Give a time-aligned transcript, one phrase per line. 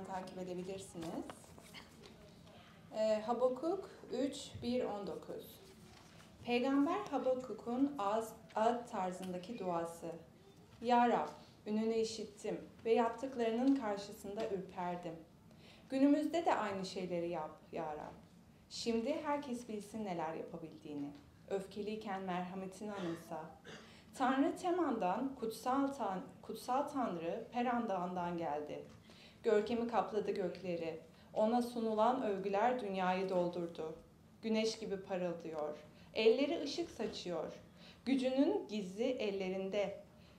[0.00, 1.24] üzerinden takip edebilirsiniz.
[2.96, 5.60] Ee, Habakuk 3, 1, 19.
[6.44, 10.06] Peygamber Habakuk'un ağız, ağıt tarzındaki duası.
[10.82, 11.28] Ya Rab,
[11.66, 15.14] ününü işittim ve yaptıklarının karşısında ürperdim.
[15.88, 18.14] Günümüzde de aynı şeyleri yap Ya Rab.
[18.70, 21.12] Şimdi herkes bilsin neler yapabildiğini.
[21.50, 23.44] Öfkeliyken merhametini anımsa.
[24.14, 28.84] Tanrı Teman'dan, kutsal, tan kutsal Tanrı Peran Dağı'ndan geldi.
[29.42, 31.00] Görkemi kapladı gökleri.
[31.34, 33.94] Ona sunulan övgüler dünyayı doldurdu.
[34.42, 35.78] Güneş gibi parıldıyor.
[36.14, 37.52] Elleri ışık saçıyor.
[38.04, 39.96] Gücünün gizli ellerinde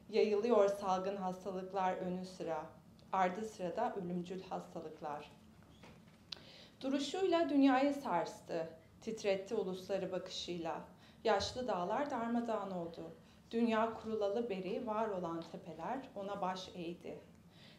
[0.09, 2.65] yayılıyor salgın hastalıklar önü sıra.
[3.13, 5.31] Ardı sırada ölümcül hastalıklar.
[6.81, 8.69] Duruşuyla dünyayı sarstı.
[9.01, 10.81] Titretti ulusları bakışıyla.
[11.23, 13.11] Yaşlı dağlar darmadağın oldu.
[13.51, 17.30] Dünya kurulalı beri var olan tepeler ona baş eğdi.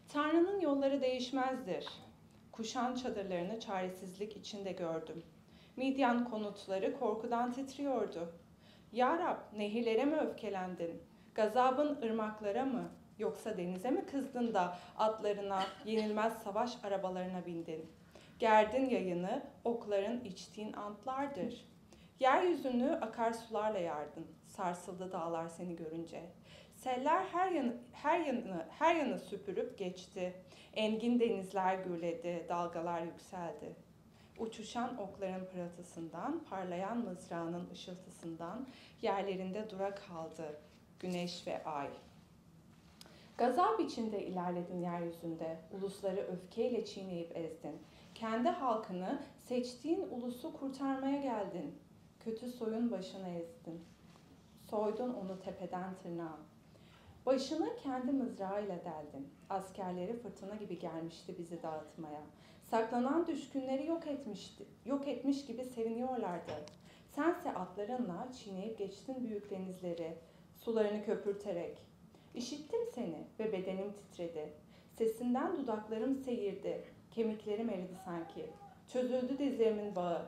[0.09, 1.89] Tanrı'nın yolları değişmezdir.
[2.53, 5.23] Kuşan çadırlarını çaresizlik içinde gördüm.
[5.77, 8.33] Midyan konutları korkudan titriyordu.
[8.93, 11.03] Ya Rab nehirlere mi öfkelendin?
[11.35, 12.91] Gazabın ırmaklara mı?
[13.19, 17.91] Yoksa denize mi kızdın da atlarına, yenilmez savaş arabalarına bindin?
[18.39, 21.67] Gerdin yayını, okların içtiğin antlardır.
[22.21, 24.27] Yeryüzünü akarsularla yardın.
[24.47, 26.23] Sarsıldı dağlar seni görünce.
[26.83, 30.35] Seller her yanı, her yanı, her yanı süpürüp geçti.
[30.75, 33.77] Engin denizler gürledi, dalgalar yükseldi.
[34.39, 38.67] Uçuşan okların pırıltısından, parlayan mızrağının ışıltısından
[39.03, 40.61] yerlerinde dura kaldı
[41.01, 41.89] güneş ve ay.
[43.39, 47.83] Gazap içinde ilerledin yeryüzünde, ulusları öfkeyle çiğneyip ezdin.
[48.15, 51.75] Kendi halkını, seçtiğin ulusu kurtarmaya geldin.
[52.21, 53.85] Kötü soyun başına ezdin.
[54.71, 56.52] Soydun onu tepeden tırnağa.
[57.27, 59.29] Başını kendi mızrağıyla deldin.
[59.51, 62.21] Askerleri fırtına gibi gelmişti bizi dağıtmaya.
[62.63, 66.53] Saklanan düşkünleri yok etmişti, yok etmiş gibi seviniyorlardı.
[67.15, 70.15] Sense atlarınla çiğneyip geçtin büyük denizleri,
[70.57, 71.79] sularını köpürterek.
[72.35, 74.53] İşittim seni ve bedenim titredi.
[74.93, 78.47] Sesinden dudaklarım seyirdi, kemiklerim eridi sanki.
[78.93, 80.23] Çözüldü dizlerimin bağı.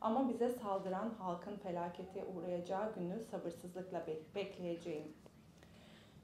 [0.00, 5.12] Ama bize saldıran halkın felakete uğrayacağı günü sabırsızlıkla bekleyeceğim.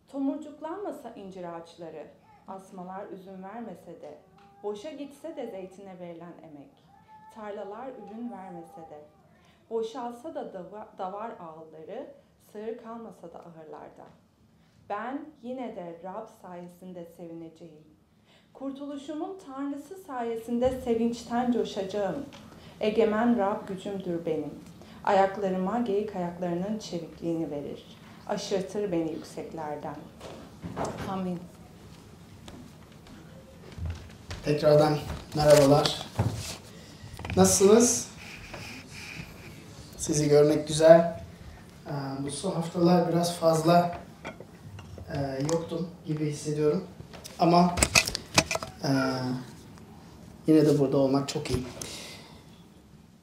[0.08, 2.06] Tomurcuklanmasa incir ağaçları,
[2.48, 4.18] asmalar üzüm vermese de,
[4.62, 6.70] boşa gitse de zeytine verilen emek,
[7.34, 9.00] tarlalar ürün vermese de,
[9.70, 10.52] boşalsa da
[10.98, 12.06] davar ağılları,
[12.52, 14.06] sığır kalmasa da ahırlarda.
[14.88, 17.84] Ben yine de Rab sayesinde sevineceğim.
[18.52, 22.26] Kurtuluşumun Tanrısı sayesinde sevinçten coşacağım.
[22.80, 24.54] Egemen Rab gücümdür benim.
[25.04, 27.95] Ayaklarıma geyik ayaklarının çevikliğini verir.
[28.28, 29.96] Aşırtır beni yükseklerden.
[31.10, 31.38] Amin.
[34.44, 34.98] Tekrardan
[35.34, 36.06] merhabalar.
[37.36, 38.08] Nasılsınız?
[39.96, 41.20] Sizi görmek güzel.
[41.86, 41.92] Ee,
[42.24, 43.98] bu son haftalar biraz fazla
[45.14, 46.84] e, yoktum gibi hissediyorum.
[47.38, 47.74] Ama
[48.84, 48.90] e,
[50.46, 51.66] yine de burada olmak çok iyi.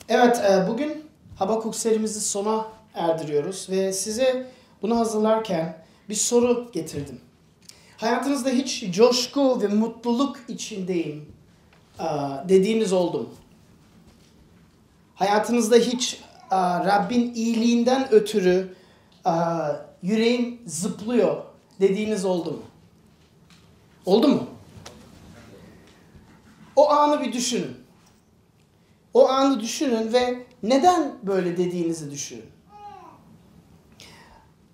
[0.09, 1.03] Evet, e, bugün
[1.35, 2.65] Habakuk serimizi sona
[2.95, 4.47] erdiriyoruz ve size
[4.83, 5.77] bunu hazırlarken
[6.09, 7.21] bir soru getirdim.
[7.97, 11.33] Hayatınızda hiç coşku ve mutluluk içindeyim
[12.49, 13.29] dediğiniz oldu mu?
[15.15, 16.21] Hayatınızda hiç
[16.85, 18.75] Rabbin iyiliğinden ötürü
[20.01, 21.43] yüreğim zıplıyor
[21.81, 22.63] dediğiniz oldu mu?
[24.05, 24.47] Oldu mu?
[26.75, 27.77] O anı bir düşünün.
[29.13, 32.45] O anı düşünün ve neden böyle dediğinizi düşünün.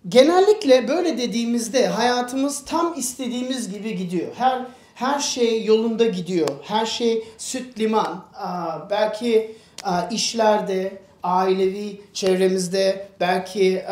[0.07, 4.35] Genellikle böyle dediğimizde hayatımız tam istediğimiz gibi gidiyor.
[4.35, 4.65] Her
[4.95, 6.49] her şey yolunda gidiyor.
[6.63, 8.25] Her şey süt liman.
[8.89, 9.55] belki
[10.11, 13.85] işlerde, ailevi çevremizde, belki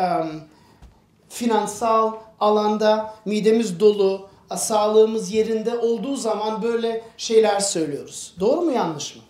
[1.28, 8.34] finansal alanda midemiz dolu, sağlığımız yerinde olduğu zaman böyle şeyler söylüyoruz.
[8.40, 9.22] Doğru mu yanlış mı?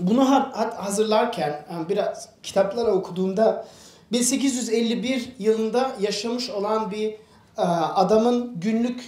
[0.00, 0.30] Bunu
[0.76, 3.66] hazırlarken biraz kitapları okuduğumda
[4.12, 7.12] 1851 yılında yaşamış olan bir
[7.58, 7.62] e,
[7.94, 9.00] adamın günlük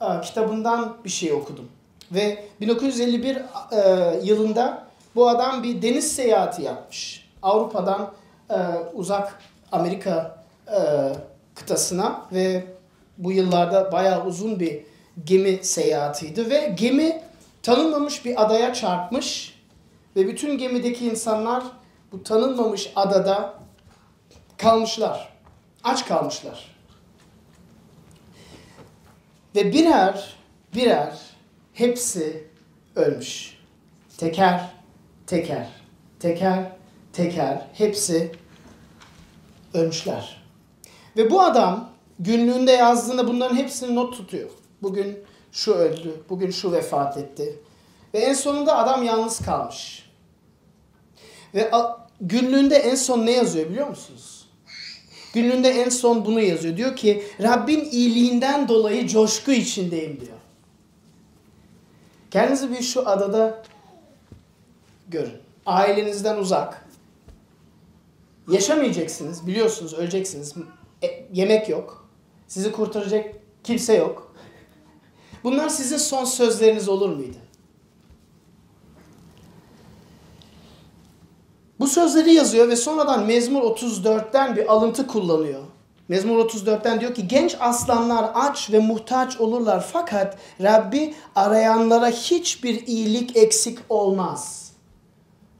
[0.00, 1.68] e, kitabından bir şey okudum.
[2.12, 3.40] Ve 1951 e,
[4.22, 7.28] yılında bu adam bir deniz seyahati yapmış.
[7.42, 8.12] Avrupa'dan
[8.94, 9.38] uzak
[9.72, 10.44] Amerika
[11.54, 12.64] kıtasına ve
[13.18, 14.80] bu yıllarda bayağı uzun bir
[15.24, 17.22] gemi seyahatiydi ve gemi
[17.62, 19.58] tanınmamış bir adaya çarpmış
[20.16, 21.62] ve bütün gemideki insanlar
[22.12, 23.61] bu tanınmamış adada
[24.62, 25.28] kalmışlar.
[25.84, 26.76] Aç kalmışlar.
[29.56, 30.34] Ve birer
[30.74, 31.18] birer
[31.72, 32.46] hepsi
[32.96, 33.58] ölmüş.
[34.18, 34.70] Teker,
[35.26, 35.68] teker,
[36.20, 36.72] teker,
[37.12, 38.32] teker hepsi
[39.74, 40.42] ölmüşler.
[41.16, 41.88] Ve bu adam
[42.18, 44.50] günlüğünde yazdığında bunların hepsini not tutuyor.
[44.82, 45.18] Bugün
[45.52, 47.58] şu öldü, bugün şu vefat etti.
[48.14, 50.10] Ve en sonunda adam yalnız kalmış.
[51.54, 51.70] Ve
[52.20, 54.41] günlüğünde en son ne yazıyor biliyor musunuz?
[55.32, 56.76] Günlüğünde en son bunu yazıyor.
[56.76, 60.38] Diyor ki Rabbin iyiliğinden dolayı coşku içindeyim diyor.
[62.30, 63.62] Kendinizi bir şu adada
[65.08, 65.36] görün.
[65.66, 66.86] Ailenizden uzak.
[68.48, 69.46] Yaşamayacaksınız.
[69.46, 70.54] Biliyorsunuz öleceksiniz.
[71.02, 72.08] E, yemek yok.
[72.48, 74.34] Sizi kurtaracak kimse yok.
[75.44, 77.36] Bunlar sizin son sözleriniz olur muydu?
[81.82, 85.60] Bu sözleri yazıyor ve sonradan Mezmur 34'ten bir alıntı kullanıyor.
[86.08, 93.36] Mezmur 34'ten diyor ki genç aslanlar aç ve muhtaç olurlar fakat Rabbi arayanlara hiçbir iyilik
[93.36, 94.72] eksik olmaz.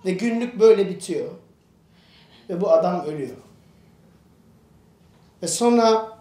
[0.04, 1.28] Ve günlük böyle bitiyor.
[2.48, 3.36] Ve bu adam ölüyor.
[5.42, 6.18] Ve sonra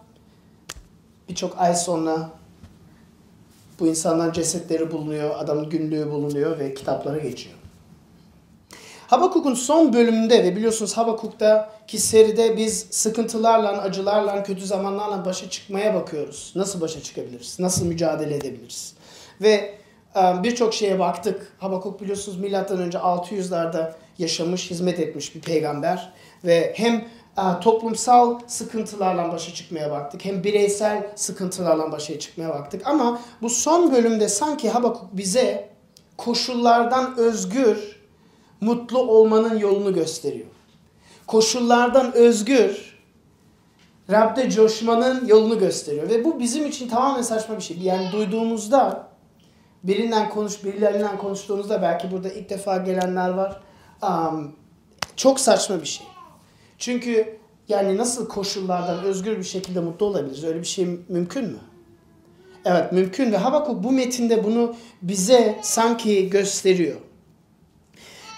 [1.28, 2.30] birçok ay sonra
[3.80, 7.61] bu insanların cesetleri bulunuyor, adamın günlüğü bulunuyor ve kitaplara geçiyor.
[9.12, 16.52] Habakuk'un son bölümünde ve biliyorsunuz Habakuk'taki seride biz sıkıntılarla, acılarla, kötü zamanlarla başa çıkmaya bakıyoruz.
[16.56, 17.56] Nasıl başa çıkabiliriz?
[17.60, 18.94] Nasıl mücadele edebiliriz?
[19.40, 19.74] Ve
[20.16, 21.52] birçok şeye baktık.
[21.58, 26.12] Habakuk biliyorsunuz milattan önce 600'lerde yaşamış, hizmet etmiş bir peygamber
[26.44, 27.04] ve hem
[27.60, 30.24] toplumsal sıkıntılarla başa çıkmaya baktık.
[30.24, 32.86] Hem bireysel sıkıntılarla başa çıkmaya baktık.
[32.86, 35.68] Ama bu son bölümde sanki Habakuk bize
[36.16, 37.91] koşullardan özgür
[38.62, 40.46] mutlu olmanın yolunu gösteriyor.
[41.26, 42.98] Koşullardan özgür,
[44.10, 46.08] Rab'de coşmanın yolunu gösteriyor.
[46.08, 47.78] Ve bu bizim için tamamen saçma bir şey.
[47.78, 49.08] Yani duyduğumuzda,
[49.84, 53.60] birinden konuş, birilerinden konuştuğunuzda belki burada ilk defa gelenler var.
[54.02, 54.52] Um,
[55.16, 56.06] çok saçma bir şey.
[56.78, 57.38] Çünkü
[57.68, 60.44] yani nasıl koşullardan özgür bir şekilde mutlu olabiliriz?
[60.44, 61.58] Öyle bir şey mümkün mü?
[62.64, 66.96] Evet mümkün ve Habakuk bu metinde bunu bize sanki gösteriyor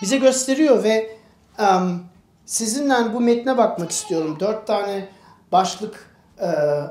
[0.04, 1.16] bize gösteriyor ve
[1.58, 2.02] um,
[2.46, 4.36] sizinle bu metne bakmak istiyorum.
[4.40, 5.08] Dört tane
[5.52, 6.46] başlık e,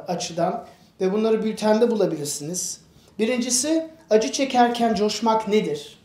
[0.07, 0.65] açıdan
[1.01, 2.81] ve bunları bültende bulabilirsiniz.
[3.19, 5.99] Birincisi acı çekerken coşmak nedir?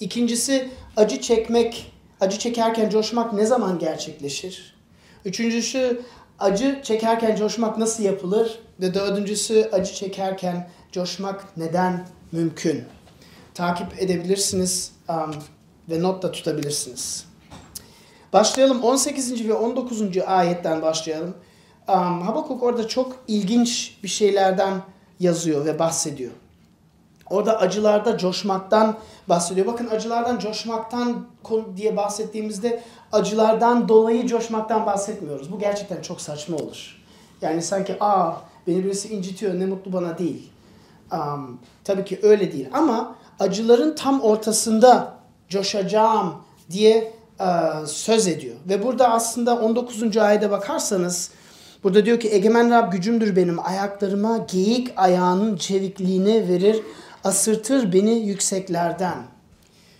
[0.00, 4.76] İkincisi acı çekmek, acı çekerken coşmak ne zaman gerçekleşir?
[5.24, 6.02] Üçüncüsü
[6.38, 8.58] acı çekerken coşmak nasıl yapılır?
[8.80, 12.84] Ve dördüncüsü acı çekerken coşmak neden mümkün?
[13.54, 14.92] Takip edebilirsiniz.
[15.08, 15.34] Um,
[15.88, 17.24] ve not da tutabilirsiniz.
[18.32, 19.48] Başlayalım 18.
[19.48, 20.02] ve 19.
[20.26, 21.34] ayetten başlayalım.
[21.88, 24.82] Um, Habakuk orada çok ilginç bir şeylerden
[25.20, 26.32] yazıyor ve bahsediyor.
[27.30, 28.96] Orada acılarda coşmaktan
[29.28, 29.66] bahsediyor.
[29.66, 31.26] Bakın acılardan coşmaktan
[31.76, 32.82] diye bahsettiğimizde
[33.12, 35.52] acılardan dolayı coşmaktan bahsetmiyoruz.
[35.52, 37.02] Bu gerçekten çok saçma olur.
[37.42, 38.32] Yani sanki aa
[38.66, 40.50] beni birisi incitiyor ne mutlu bana değil.
[41.12, 45.15] Um, tabii ki öyle değil ama acıların tam ortasında
[45.48, 46.34] coşacağım
[46.70, 47.46] diye e,
[47.86, 48.56] söz ediyor.
[48.68, 50.16] Ve burada aslında 19.
[50.16, 51.30] ayete bakarsanız
[51.84, 56.82] burada diyor ki egemen Rab gücümdür benim ayaklarıma geyik ayağının çevikliğine verir
[57.24, 59.16] asırtır beni yükseklerden.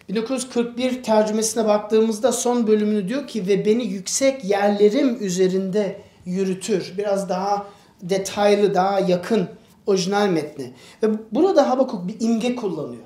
[0.08, 6.94] 1941 tercümesine baktığımızda son bölümünü diyor ki ve beni yüksek yerlerim üzerinde yürütür.
[6.98, 7.66] Biraz daha
[8.02, 9.48] detaylı, daha yakın
[9.86, 10.72] orijinal metni.
[11.02, 13.02] Ve burada Habakuk bir imge kullanıyor.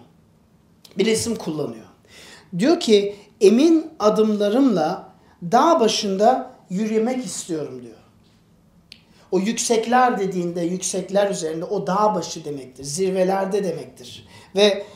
[0.98, 1.89] Bir resim kullanıyor.
[2.58, 5.08] Diyor ki emin adımlarımla
[5.42, 7.94] dağ başında yürümek istiyorum diyor.
[9.30, 12.84] O yüksekler dediğinde yüksekler üzerinde o dağ başı demektir.
[12.84, 14.26] Zirvelerde demektir.
[14.56, 14.86] Ve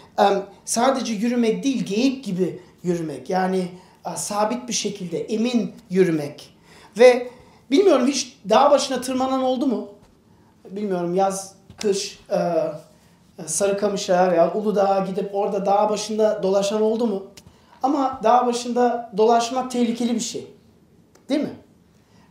[0.64, 3.30] sadece yürümek değil geyik gibi yürümek.
[3.30, 3.68] Yani
[4.14, 6.54] sabit bir şekilde emin yürümek.
[6.98, 7.30] Ve
[7.70, 9.88] bilmiyorum hiç dağ başına tırmanan oldu mu?
[10.70, 17.22] Bilmiyorum yaz, kış, uh, Sarıkamış'a veya Uludağ'a gidip orada dağ başında dolaşan oldu mu?
[17.84, 20.46] Ama dağ başında dolaşmak tehlikeli bir şey.
[21.28, 21.56] Değil mi?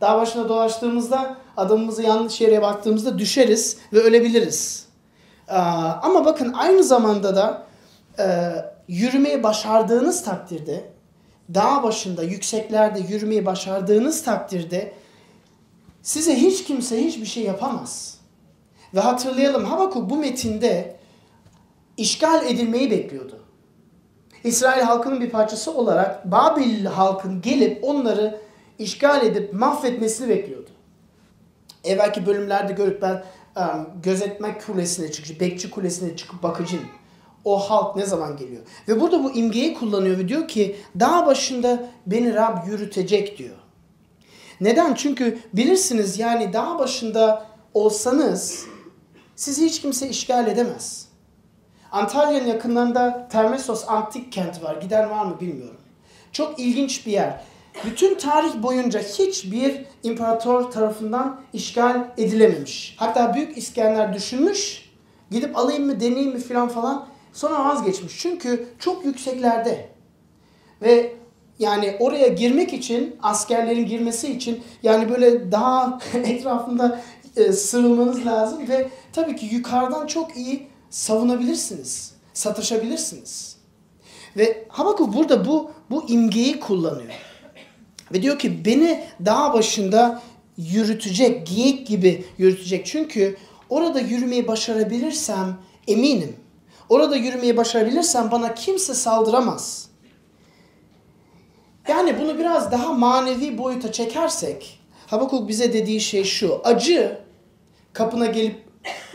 [0.00, 4.86] Dağ başında dolaştığımızda adımımızı yanlış yere baktığımızda düşeriz ve ölebiliriz.
[6.02, 7.66] Ama bakın aynı zamanda da
[8.18, 8.54] e,
[8.88, 10.90] yürümeyi başardığınız takdirde
[11.54, 14.92] dağ başında yükseklerde yürümeyi başardığınız takdirde
[16.02, 18.18] size hiç kimse hiçbir şey yapamaz.
[18.94, 20.96] Ve hatırlayalım Habakuk bu metinde
[21.96, 23.43] işgal edilmeyi bekliyordu.
[24.44, 28.40] İsrail halkının bir parçası olarak Babil halkın gelip onları
[28.78, 30.70] işgal edip mahvetmesini bekliyordu.
[31.84, 33.24] Evvelki bölümlerde görüp ben
[33.56, 36.84] um, gözetme kulesine çıkıp, bekçi kulesine çıkıp bakıcıyım.
[37.44, 38.62] o halk ne zaman geliyor?
[38.88, 43.56] Ve burada bu imgeyi kullanıyor ve diyor ki dağ başında beni Rab yürütecek diyor.
[44.60, 44.94] Neden?
[44.94, 48.66] Çünkü bilirsiniz yani dağ başında olsanız
[49.36, 51.03] sizi hiç kimse işgal edemez.
[51.94, 54.76] Antalya'nın yakınlarında Termesos antik kent var.
[54.76, 55.80] Giden var mı bilmiyorum.
[56.32, 57.40] Çok ilginç bir yer.
[57.84, 62.96] Bütün tarih boyunca hiçbir imparator tarafından işgal edilememiş.
[62.98, 64.90] Hatta Büyük İskender düşünmüş,
[65.30, 67.06] gidip alayım mı deneyeyim mi falan falan.
[67.32, 68.18] Sonra vazgeçmiş.
[68.18, 69.88] Çünkü çok yükseklerde.
[70.82, 71.12] Ve
[71.58, 77.00] yani oraya girmek için, askerlerin girmesi için yani böyle daha etrafında
[77.36, 83.56] e, sığınmanız lazım ve tabii ki yukarıdan çok iyi savunabilirsiniz, satışabilirsiniz.
[84.36, 87.12] Ve Habakuk burada bu bu imgeyi kullanıyor.
[88.12, 90.22] Ve diyor ki beni dağ başında
[90.56, 92.86] yürütecek, geyik gibi yürütecek.
[92.86, 93.36] Çünkü
[93.70, 95.56] orada yürümeyi başarabilirsem
[95.88, 96.36] eminim.
[96.88, 99.88] Orada yürümeyi başarabilirsem bana kimse saldıramaz.
[101.88, 106.60] Yani bunu biraz daha manevi boyuta çekersek Habakuk bize dediği şey şu.
[106.64, 107.18] Acı
[107.92, 108.56] kapına gelip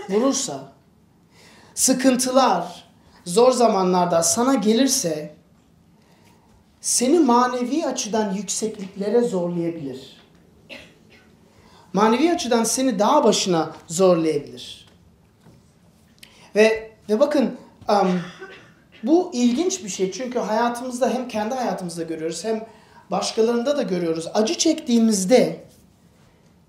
[0.09, 0.78] vurursa,
[1.79, 2.83] sıkıntılar
[3.25, 5.35] zor zamanlarda sana gelirse
[6.81, 10.17] seni manevi açıdan yüksekliklere zorlayabilir.
[11.93, 14.89] Manevi açıdan seni dağ başına zorlayabilir.
[16.55, 17.57] Ve ve bakın
[17.89, 18.21] um,
[19.03, 22.65] bu ilginç bir şey çünkü hayatımızda hem kendi hayatımızda görüyoruz hem
[23.11, 24.27] başkalarında da görüyoruz.
[24.33, 25.63] Acı çektiğimizde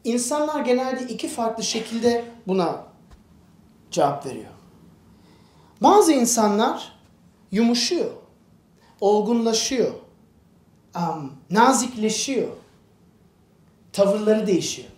[0.05, 2.85] insanlar genelde iki farklı şekilde buna
[3.91, 4.60] cevap veriyor.
[5.81, 6.93] Bazı insanlar
[7.51, 8.11] yumuşuyor,
[9.01, 9.93] olgunlaşıyor,
[10.97, 12.49] um, nazikleşiyor,
[13.93, 14.89] tavırları değişiyor.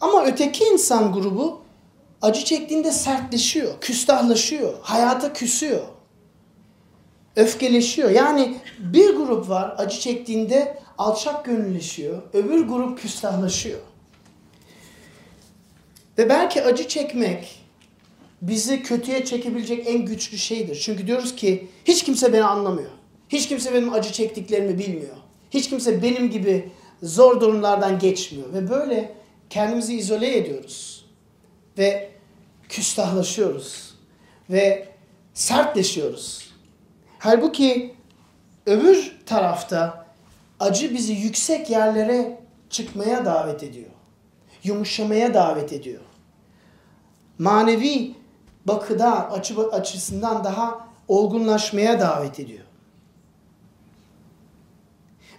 [0.00, 1.60] Ama öteki insan grubu
[2.22, 5.82] acı çektiğinde sertleşiyor, küstahlaşıyor, hayata küsüyor,
[7.36, 8.10] öfkeleşiyor.
[8.10, 13.80] Yani bir grup var acı çektiğinde alçak gönülleşiyor, öbür grup küstahlaşıyor.
[16.18, 17.61] Ve belki acı çekmek
[18.42, 20.74] bizi kötüye çekebilecek en güçlü şeydir.
[20.74, 22.90] Çünkü diyoruz ki hiç kimse beni anlamıyor.
[23.28, 25.16] Hiç kimse benim acı çektiklerimi bilmiyor.
[25.50, 26.70] Hiç kimse benim gibi
[27.02, 28.52] zor durumlardan geçmiyor.
[28.52, 29.14] Ve böyle
[29.50, 31.06] kendimizi izole ediyoruz.
[31.78, 32.10] Ve
[32.68, 33.94] küstahlaşıyoruz.
[34.50, 34.88] Ve
[35.34, 36.50] sertleşiyoruz.
[37.18, 37.94] Halbuki
[38.66, 40.06] öbür tarafta
[40.60, 43.90] acı bizi yüksek yerlere çıkmaya davet ediyor.
[44.64, 46.00] Yumuşamaya davet ediyor.
[47.38, 48.14] Manevi
[48.66, 52.64] bakıda açı, açısından daha olgunlaşmaya davet ediyor.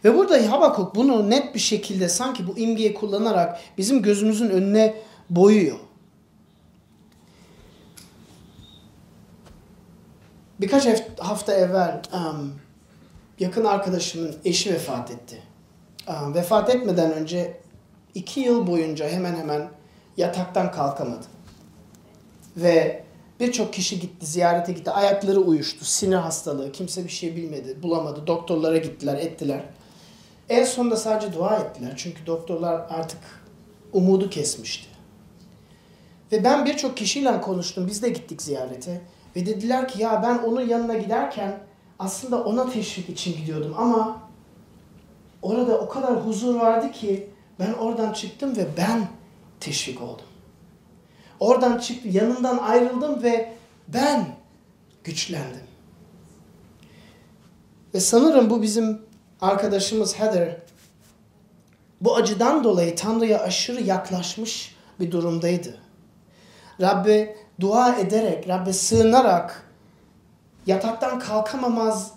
[0.03, 4.96] Ve burada Habakuk bunu net bir şekilde sanki bu imgeyi kullanarak bizim gözümüzün önüne
[5.30, 5.77] boyuyor.
[10.62, 10.88] Birkaç
[11.20, 12.01] hafta evvel
[13.39, 15.44] yakın arkadaşımın eşi vefat etti.
[16.27, 17.62] Vefat etmeden önce
[18.13, 19.70] iki yıl boyunca hemen hemen
[20.18, 21.25] yataktan kalkamadı.
[22.58, 23.03] Ve
[23.40, 24.92] birçok kişi gitti, ziyarete gitti.
[24.92, 28.28] Ayakları uyuştu, sinir hastalığı, kimse bir şey bilmedi, bulamadı.
[28.28, 29.63] Doktorlara gittiler, ettiler.
[30.50, 31.94] En sonunda sadece dua ettiler.
[31.98, 33.20] Çünkü doktorlar artık
[33.94, 34.88] umudu kesmişti.
[36.32, 37.88] Ve ben birçok kişiyle konuştum.
[37.88, 39.02] Biz de gittik ziyarete.
[39.36, 41.60] Ve dediler ki ya ben onun yanına giderken
[42.00, 44.22] aslında ona teşvik için gidiyordum ama
[45.42, 49.08] orada o kadar huzur vardı ki ben oradan çıktım ve ben
[49.60, 50.25] teşvik oldum.
[51.43, 53.53] Oradan çıktım, yanından ayrıldım ve
[53.88, 54.27] ben
[55.03, 55.67] güçlendim.
[57.93, 59.01] Ve sanırım bu bizim
[59.41, 60.57] arkadaşımız Heather
[62.01, 65.77] bu acıdan dolayı Tanrı'ya aşırı yaklaşmış bir durumdaydı.
[66.81, 69.69] Rabbe dua ederek, Rabbe sığınarak
[70.67, 72.12] yataktan kalkamamaz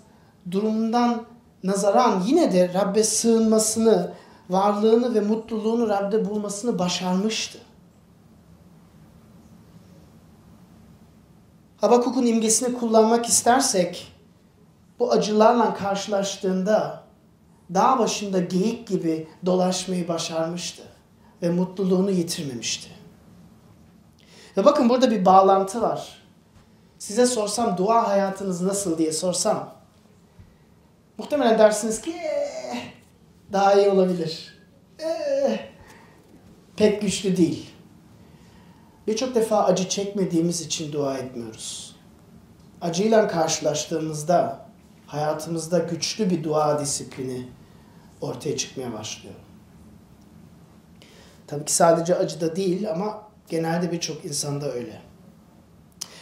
[0.51, 1.25] durumundan
[1.63, 4.13] nazaran yine de Rabbe sığınmasını,
[4.49, 7.66] varlığını ve mutluluğunu Rab'de bulmasını başarmıştı.
[11.87, 14.13] Habakuk'un imgesini kullanmak istersek
[14.99, 17.03] bu acılarla karşılaştığında
[17.73, 20.83] dağ başında geyik gibi dolaşmayı başarmıştı
[21.41, 22.89] ve mutluluğunu yitirmemişti.
[24.57, 26.21] Ve bakın burada bir bağlantı var.
[26.99, 29.73] Size sorsam dua hayatınız nasıl diye sorsam
[31.17, 32.77] muhtemelen dersiniz ki ee,
[33.53, 34.57] daha iyi olabilir.
[35.01, 35.59] Ee,
[36.77, 37.76] pek güçlü değil.
[39.07, 41.95] Birçok defa acı çekmediğimiz için dua etmiyoruz.
[42.81, 44.65] Acıyla karşılaştığımızda
[45.07, 47.47] hayatımızda güçlü bir dua disiplini
[48.21, 49.35] ortaya çıkmaya başlıyor.
[51.47, 55.01] Tabii ki sadece acıda değil ama genelde birçok insanda öyle.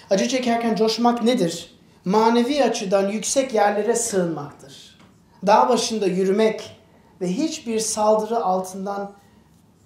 [0.10, 1.75] Acı çekerken coşmak nedir?
[2.06, 5.00] manevi açıdan yüksek yerlere sığınmaktır.
[5.48, 6.77] Dağ başında yürümek
[7.22, 9.12] ve hiçbir saldırı altından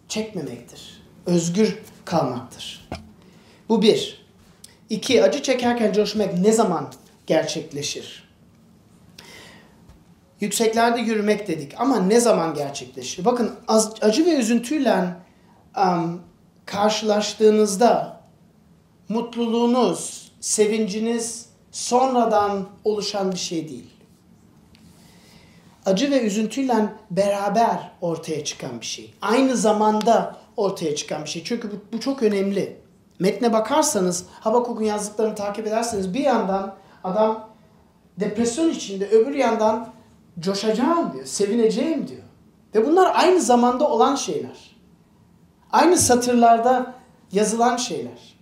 [0.08, 1.04] çekmemektir.
[1.26, 1.80] Özgür
[2.10, 2.90] kalmaktır.
[3.70, 4.26] Bu bir.
[4.90, 6.88] İki, acı çekerken coşmak ne zaman
[7.28, 8.30] gerçekleşir?
[10.40, 13.26] Yükseklerde yürümek dedik ama ne zaman gerçekleşir?
[13.26, 15.16] Bakın az, acı ve üzüntüyle
[15.78, 16.22] um,
[16.66, 18.22] karşılaştığınızda
[19.10, 23.90] mutluluğunuz, sevinciniz sonradan oluşan bir şey değil.
[25.86, 29.14] Acı ve üzüntüyle beraber ortaya çıkan bir şey.
[29.22, 31.44] Aynı zamanda ortaya çıkan bir şey.
[31.44, 32.82] Çünkü bu, bu çok önemli.
[33.20, 37.50] Metne bakarsanız, Habakuk'un yazdıklarını takip ederseniz bir yandan adam
[38.20, 39.90] depresyon içinde, öbür yandan
[40.40, 42.24] coşacağım diyor, sevineceğim diyor.
[42.76, 44.76] Ve bunlar aynı zamanda olan şeyler.
[45.72, 46.96] Aynı satırlarda
[47.32, 48.40] yazılan şeyler.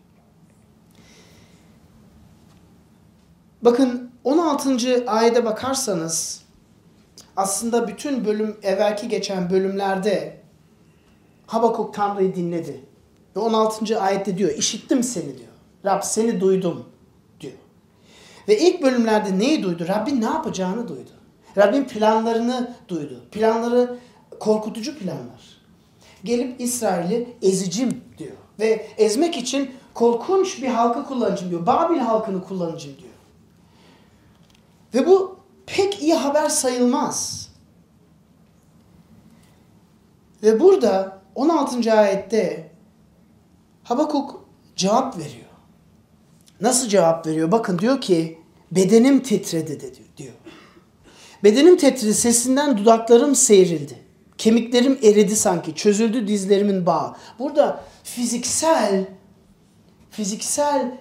[3.61, 5.03] Bakın 16.
[5.07, 6.43] ayete bakarsanız
[7.35, 10.41] aslında bütün bölüm evvelki geçen bölümlerde
[11.47, 12.81] Habakuk Tanrı'yı dinledi.
[13.35, 14.01] Ve 16.
[14.01, 15.51] ayette diyor işittim seni diyor.
[15.85, 16.85] Rab seni duydum
[17.41, 17.53] diyor.
[18.47, 19.87] Ve ilk bölümlerde neyi duydu?
[19.87, 21.09] Rabbin ne yapacağını duydu.
[21.57, 23.23] Rabbin planlarını duydu.
[23.31, 23.97] Planları
[24.39, 25.61] korkutucu planlar.
[26.23, 28.37] Gelip İsrail'i ezicim diyor.
[28.59, 31.65] Ve ezmek için korkunç bir halkı kullanacağım diyor.
[31.65, 33.13] Babil halkını kullanacağım diyor.
[34.93, 37.49] Ve bu pek iyi haber sayılmaz.
[40.43, 41.93] Ve burada 16.
[41.93, 42.71] ayette
[43.83, 45.47] Habakuk cevap veriyor.
[46.61, 47.51] Nasıl cevap veriyor?
[47.51, 48.37] Bakın diyor ki
[48.71, 50.33] bedenim titredi de diyor.
[51.43, 53.97] Bedenim titredi, sesinden dudaklarım seyrildi.
[54.37, 57.15] Kemiklerim eridi sanki, çözüldü dizlerimin bağı.
[57.39, 59.05] Burada fiziksel
[60.09, 60.97] fiziksel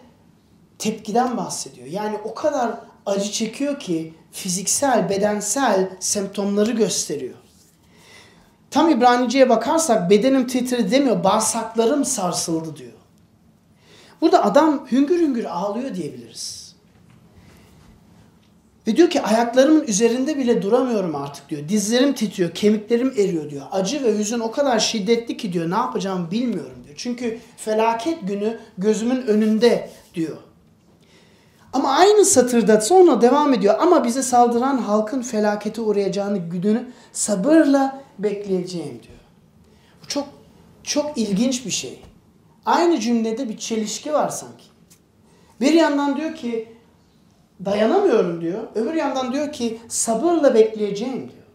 [0.79, 1.87] tepkiden bahsediyor.
[1.87, 2.73] Yani o kadar
[3.07, 7.46] acı çekiyor ki fiziksel, bedensel semptomları gösteriyor.
[8.77, 12.93] Tam İbranice'ye bakarsak bedenim titredi demiyor, bağırsaklarım sarsıldı diyor.
[14.21, 16.75] Burada adam hüngür hüngür ağlıyor diyebiliriz.
[18.87, 21.69] Ve diyor ki ayaklarımın üzerinde bile duramıyorum artık diyor.
[21.69, 23.67] Dizlerim titriyor, kemiklerim eriyor diyor.
[23.73, 26.95] Acı ve hüzün o kadar şiddetli ki diyor ne yapacağımı bilmiyorum diyor.
[26.99, 30.37] Çünkü felaket günü gözümün önünde diyor.
[31.73, 33.75] Ama aynı satırda sonra devam ediyor.
[33.81, 39.19] Ama bize saldıran halkın felakete uğrayacağını gününü sabırla bekleyeceğim diyor.
[40.05, 40.29] Bu çok
[40.83, 42.03] çok ilginç bir şey.
[42.67, 44.65] Aynı cümlede bir çelişki var sanki.
[45.61, 46.69] Bir yandan diyor ki
[47.65, 48.63] dayanamıyorum diyor.
[48.75, 51.47] Öbür yandan diyor ki sabırla bekleyeceğim diyor.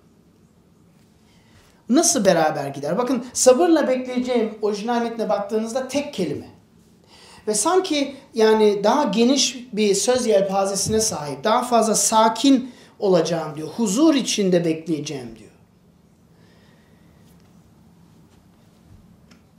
[1.89, 2.97] Nasıl beraber gider?
[2.97, 6.49] Bakın sabırla bekleyeceğim orijinal metne baktığınızda tek kelime.
[7.47, 11.43] Ve sanki yani daha geniş bir söz yelpazesine sahip.
[11.43, 13.67] Daha fazla sakin olacağım diyor.
[13.67, 15.50] Huzur içinde bekleyeceğim diyor.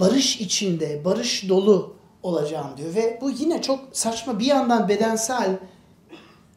[0.02, 2.94] Barış içinde, barış dolu olacağım diyor.
[2.94, 5.58] Ve bu yine çok saçma bir yandan bedensel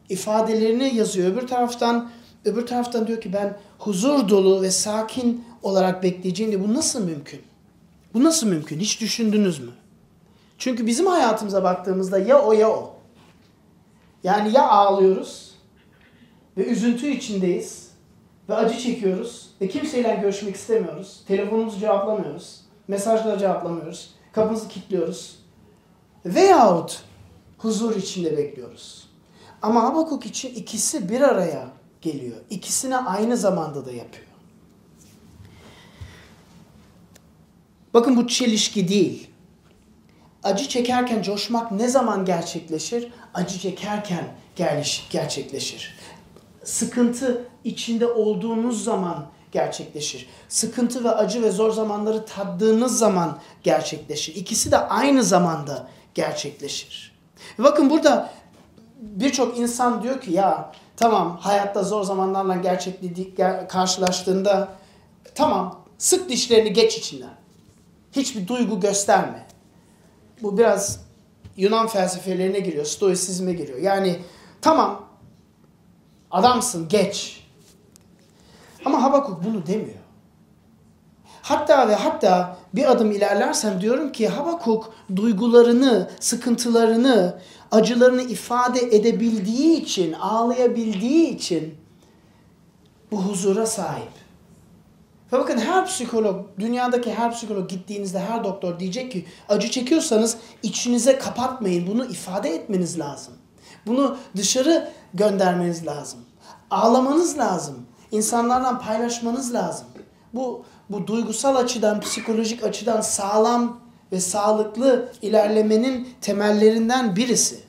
[0.08, 1.32] ifadelerini yazıyor.
[1.32, 2.10] Öbür taraftan
[2.44, 6.64] öbür taraftan diyor ki ben huzur dolu ve sakin olarak bekleyeceğim diyor.
[6.68, 7.40] Bu nasıl mümkün?
[8.14, 8.80] Bu nasıl mümkün?
[8.80, 9.70] Hiç düşündünüz mü?
[10.58, 12.96] Çünkü bizim hayatımıza baktığımızda ya o ya o.
[14.24, 15.54] Yani ya ağlıyoruz
[16.56, 17.90] ve üzüntü içindeyiz
[18.48, 21.24] ve acı çekiyoruz ve kimseyle görüşmek istemiyoruz.
[21.28, 22.65] Telefonumuzu cevaplamıyoruz.
[22.88, 24.14] Mesajları cevaplamıyoruz.
[24.32, 25.38] Kapımızı kilitliyoruz.
[26.26, 27.02] Veyahut
[27.58, 29.08] huzur içinde bekliyoruz.
[29.62, 31.68] Ama Habakuk için ikisi bir araya
[32.02, 32.36] geliyor.
[32.50, 34.26] İkisini aynı zamanda da yapıyor.
[37.94, 39.30] Bakın bu çelişki değil.
[40.42, 43.12] Acı çekerken coşmak ne zaman gerçekleşir?
[43.34, 44.24] Acı çekerken
[45.10, 45.98] gerçekleşir.
[46.64, 50.28] Sıkıntı içinde olduğunuz zaman gerçekleşir.
[50.48, 54.34] Sıkıntı ve acı ve zor zamanları tattığınız zaman gerçekleşir.
[54.34, 57.16] İkisi de aynı zamanda gerçekleşir.
[57.58, 58.30] Bakın burada
[59.00, 64.68] birçok insan diyor ki ya tamam hayatta zor zamanlarla karşılaştığında
[65.34, 67.34] tamam sık dişlerini geç içinden.
[68.12, 69.46] Hiçbir duygu gösterme.
[70.42, 71.00] Bu biraz
[71.56, 73.78] Yunan felsefelerine giriyor, stoisizme giriyor.
[73.78, 74.18] Yani
[74.60, 75.08] tamam
[76.30, 77.45] adamsın geç.
[78.86, 79.98] Ama Habakuk bunu demiyor.
[81.42, 87.38] Hatta ve hatta bir adım ilerlersem diyorum ki Habakuk duygularını, sıkıntılarını,
[87.70, 91.74] acılarını ifade edebildiği için, ağlayabildiği için
[93.10, 94.12] bu huzura sahip.
[95.32, 101.18] Ve bakın her psikolog, dünyadaki her psikolog gittiğinizde her doktor diyecek ki acı çekiyorsanız içinize
[101.18, 101.86] kapatmayın.
[101.86, 103.34] Bunu ifade etmeniz lazım.
[103.86, 106.20] Bunu dışarı göndermeniz lazım.
[106.70, 107.86] Ağlamanız lazım.
[108.16, 109.86] İnsanlarla paylaşmanız lazım.
[110.34, 113.80] Bu bu duygusal açıdan, psikolojik açıdan sağlam
[114.12, 117.60] ve sağlıklı ilerlemenin temellerinden birisi.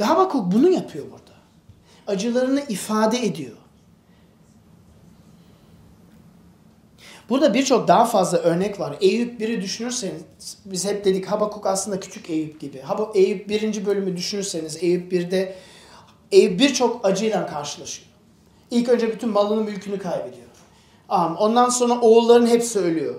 [0.00, 1.32] Ve Habakuk bunu yapıyor burada.
[2.06, 3.56] Acılarını ifade ediyor.
[7.28, 8.96] Burada birçok daha fazla örnek var.
[9.00, 10.22] Eyüp 1'i düşünürseniz,
[10.64, 12.80] biz hep dedik Habakuk aslında küçük Eyüp gibi.
[12.80, 13.86] Hab Eyüp 1.
[13.86, 15.54] bölümü düşünürseniz, Eyüp 1'de
[16.32, 18.11] Eyüp birçok acıyla karşılaşıyor.
[18.72, 20.46] İlk önce bütün malını mülkünü kaybediyor.
[21.38, 23.14] Ondan sonra oğulların hepsi ölüyor.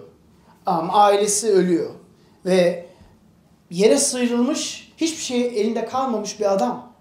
[0.66, 1.90] Ailesi ölüyor.
[2.46, 2.86] Ve
[3.70, 6.94] yere sıyrılmış, hiçbir şey elinde kalmamış bir adam.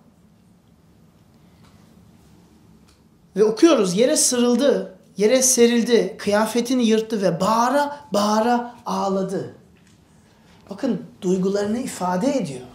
[3.36, 9.54] Ve okuyoruz yere sırıldı, yere serildi, kıyafetini yırttı ve bağıra bağıra ağladı.
[10.70, 12.66] Bakın duygularını ifade ediyor.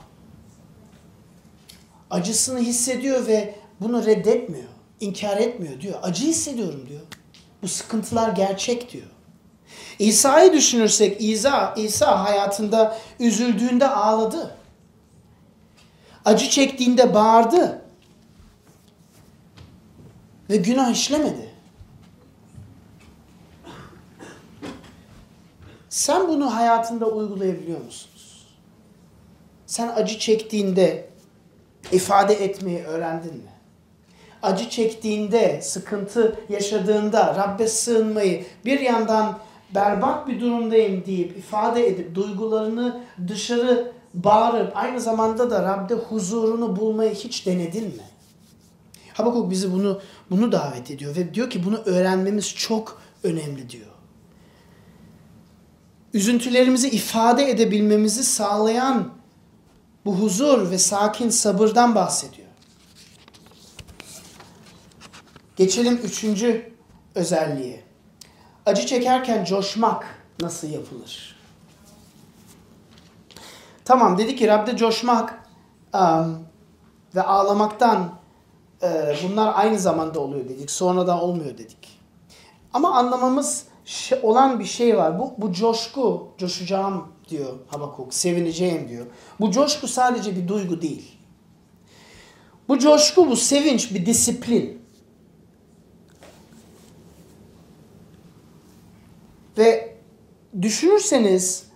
[2.09, 5.99] Acısını hissediyor ve bunu reddetmiyor, inkar etmiyor diyor.
[6.03, 7.01] Acı hissediyorum diyor.
[7.61, 9.07] Bu sıkıntılar gerçek diyor.
[9.99, 14.57] İsa'yı düşünürsek İsa, İsa hayatında üzüldüğünde ağladı.
[16.25, 17.81] Acı çektiğinde bağırdı.
[20.49, 21.53] Ve günah işlemedi.
[25.89, 28.47] Sen bunu hayatında uygulayabiliyor musunuz?
[29.65, 31.09] Sen acı çektiğinde
[31.91, 33.56] ifade etmeyi öğrendin mi?
[34.47, 39.39] Acı çektiğinde, sıkıntı yaşadığında Rabbe sığınmayı bir yandan
[39.75, 47.13] berbat bir durumdayım deyip ifade edip duygularını dışarı bağırıp aynı zamanda da Rab'de huzurunu bulmayı
[47.13, 48.03] hiç denedin mi?
[49.13, 53.87] Habakuk bizi bunu bunu davet ediyor ve diyor ki bunu öğrenmemiz çok önemli diyor.
[56.13, 59.09] Üzüntülerimizi ifade edebilmemizi sağlayan
[60.05, 62.46] bu huzur ve sakin sabırdan bahsediyor.
[65.57, 66.73] Geçelim üçüncü
[67.15, 67.83] özelliğe.
[68.65, 70.05] Acı çekerken coşmak
[70.41, 71.35] nasıl yapılır?
[73.85, 75.43] Tamam dedi ki Rab'de coşmak
[75.93, 76.39] um,
[77.15, 78.13] ve ağlamaktan
[78.83, 80.71] e, bunlar aynı zamanda oluyor dedik.
[80.71, 81.99] Sonradan olmuyor dedik.
[82.73, 83.65] Ama anlamamız
[84.21, 85.19] olan bir şey var.
[85.19, 89.05] Bu, bu coşku, coşacağım diyor Habakuk, sevineceğim diyor.
[89.39, 91.17] Bu coşku sadece bir duygu değil.
[92.67, 94.76] Bu coşku, bu sevinç bir disiplin.
[99.57, 99.95] Ve
[100.61, 101.67] düşünürseniz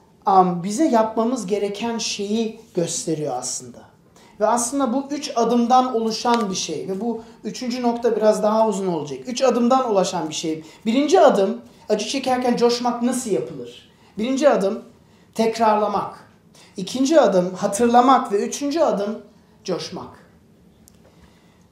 [0.64, 3.92] bize yapmamız gereken şeyi gösteriyor aslında.
[4.40, 6.88] Ve aslında bu üç adımdan oluşan bir şey.
[6.88, 9.20] Ve bu üçüncü nokta biraz daha uzun olacak.
[9.28, 10.64] Üç adımdan ulaşan bir şey.
[10.86, 13.92] Birinci adım acı çekerken coşmak nasıl yapılır?
[14.18, 14.84] Birinci adım
[15.36, 16.28] tekrarlamak.
[16.78, 19.20] İkinci adım hatırlamak ve üçüncü adım
[19.64, 20.22] coşmak.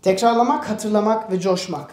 [0.02, 1.92] Tekrarlamak, hatırlamak ve coşmak.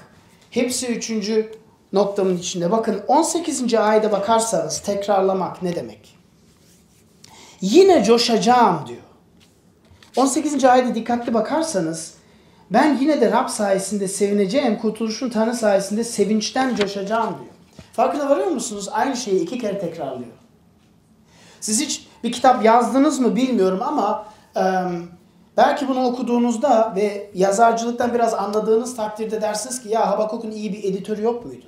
[0.51, 1.53] Hepsi üçüncü
[1.97, 2.71] noktamın içinde.
[2.71, 3.75] Bakın 18.
[3.75, 6.17] ayda bakarsanız tekrarlamak ne demek?
[7.61, 9.01] Yine coşacağım diyor.
[10.17, 10.65] 18.
[10.65, 12.15] ayda dikkatli bakarsanız
[12.71, 17.55] ben yine de Rab sayesinde sevineceğim, kurtuluşun Tanrı sayesinde sevinçten coşacağım diyor.
[17.93, 18.89] Farkına varıyor musunuz?
[18.93, 20.33] Aynı şeyi iki kere tekrarlıyor.
[21.61, 24.63] Siz hiç bir kitap yazdınız mı bilmiyorum ama e,
[25.57, 31.23] belki bunu okuduğunuzda ve yazarcılıktan biraz anladığınız takdirde dersiniz ki ya Habakuk'un iyi bir editörü
[31.23, 31.67] yok muydu?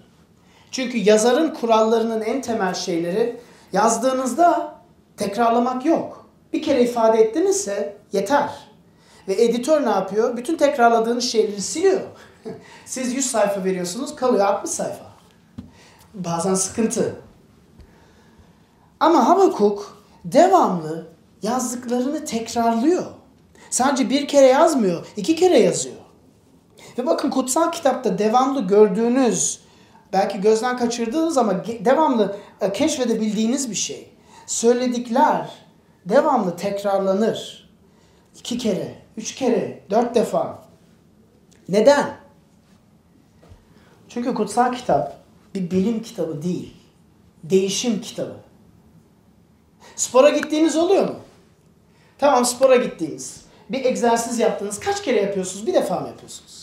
[0.70, 3.40] Çünkü yazarın kurallarının en temel şeyleri
[3.72, 4.74] yazdığınızda
[5.16, 6.26] tekrarlamak yok.
[6.52, 8.50] Bir kere ifade ettinizse yeter.
[9.28, 10.36] Ve editör ne yapıyor?
[10.36, 12.00] Bütün tekrarladığınız şeyleri siliyor.
[12.84, 15.04] Siz 100 sayfa veriyorsunuz, kalıyor 60 sayfa.
[16.14, 17.16] Bazen sıkıntı.
[19.00, 21.06] Ama Habakuk devamlı
[21.42, 23.04] yazdıklarını tekrarlıyor.
[23.70, 25.96] Sadece bir kere yazmıyor, iki kere yazıyor.
[26.98, 29.60] Ve bakın kutsal kitapta devamlı gördüğünüz,
[30.12, 34.10] belki gözden kaçırdığınız ama devamlı e, keşfedebildiğiniz bir şey.
[34.46, 35.50] Söyledikler
[36.06, 37.70] devamlı tekrarlanır.
[38.38, 40.62] İki kere, üç kere, dört defa.
[41.68, 42.16] Neden?
[44.08, 45.18] Çünkü kutsal kitap
[45.54, 46.76] bir bilim kitabı değil.
[47.44, 48.36] Değişim kitabı.
[49.96, 51.14] Spora gittiğiniz oluyor mu?
[52.18, 53.44] Tamam spora gittiğiniz.
[53.70, 54.80] Bir egzersiz yaptınız.
[54.80, 55.66] Kaç kere yapıyorsunuz?
[55.66, 56.57] Bir defa mı yapıyorsunuz?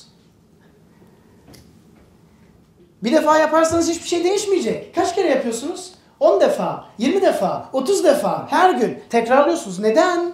[3.05, 4.95] Bir defa yaparsanız hiçbir şey değişmeyecek.
[4.95, 5.91] Kaç kere yapıyorsunuz?
[6.19, 9.79] 10 defa, 20 defa, 30 defa her gün tekrarlıyorsunuz.
[9.79, 10.33] Neden?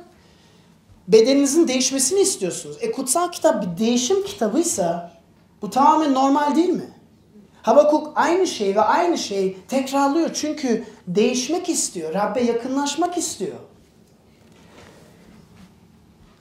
[1.07, 2.77] Bedeninizin değişmesini istiyorsunuz.
[2.81, 5.11] E kutsal kitap bir değişim kitabıysa
[5.61, 6.89] bu tamamen normal değil mi?
[7.61, 10.29] Habakuk aynı şey ve aynı şey tekrarlıyor.
[10.33, 12.13] Çünkü değişmek istiyor.
[12.13, 13.57] Rabbe yakınlaşmak istiyor.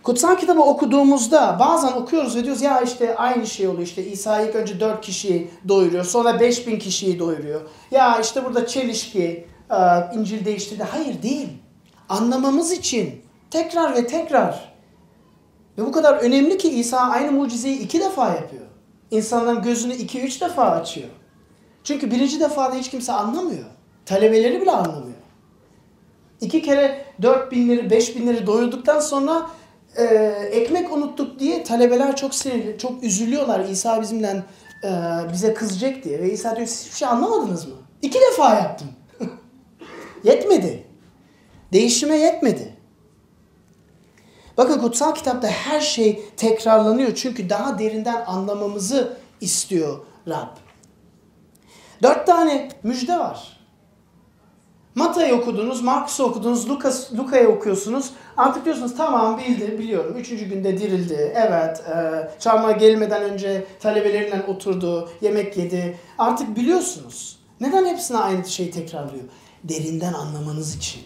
[0.03, 3.83] Kutsal kitabı okuduğumuzda bazen okuyoruz ve diyoruz ya işte aynı şey oluyor.
[3.83, 6.05] İşte İsa ilk önce 4 kişiyi doyuruyor.
[6.05, 7.61] Sonra 5000 kişiyi doyuruyor.
[7.91, 9.77] Ya işte burada çelişki, e,
[10.15, 10.83] İncil değiştirdi.
[10.83, 11.49] Hayır değil.
[12.09, 14.75] Anlamamız için tekrar ve tekrar.
[15.79, 18.65] Ve bu kadar önemli ki İsa aynı mucizeyi iki defa yapıyor.
[19.11, 21.09] İnsanların gözünü iki üç defa açıyor.
[21.85, 23.65] Çünkü birinci defada hiç kimse anlamıyor.
[24.07, 25.17] Talebeleri bile anlamıyor.
[26.41, 29.51] İki kere dört binleri, beş binleri doyurduktan sonra
[29.97, 30.05] e,
[30.53, 33.61] ekmek unuttuk diye talebeler çok sinirli, çok üzülüyorlar.
[33.61, 34.43] İsa bizimle
[34.85, 34.91] e,
[35.33, 36.19] bize kızacak diye.
[36.21, 37.75] Ve İsa diyor siz hiçbir şey anlamadınız mı?
[38.03, 38.89] İki defa yaptım.
[40.25, 40.87] yetmedi.
[41.73, 42.77] Değişime yetmedi.
[44.57, 47.15] Bakın kutsal kitapta her şey tekrarlanıyor.
[47.15, 49.99] Çünkü daha derinden anlamamızı istiyor
[50.29, 50.57] Rab.
[52.03, 53.60] Dört tane müjde var.
[54.95, 58.11] Mata'yı okudunuz, Markus'u okudunuz, Lukas, Luka'yı okuyorsunuz.
[58.37, 60.17] Artık diyorsunuz tamam bildi, biliyorum.
[60.17, 61.33] Üçüncü günde dirildi.
[61.37, 65.99] Evet, e, çarmıha gelmeden önce talebelerinden oturdu, yemek yedi.
[66.19, 67.39] Artık biliyorsunuz.
[67.61, 69.25] Neden hepsine aynı şeyi tekrarlıyor?
[69.65, 71.03] Derinden anlamanız için.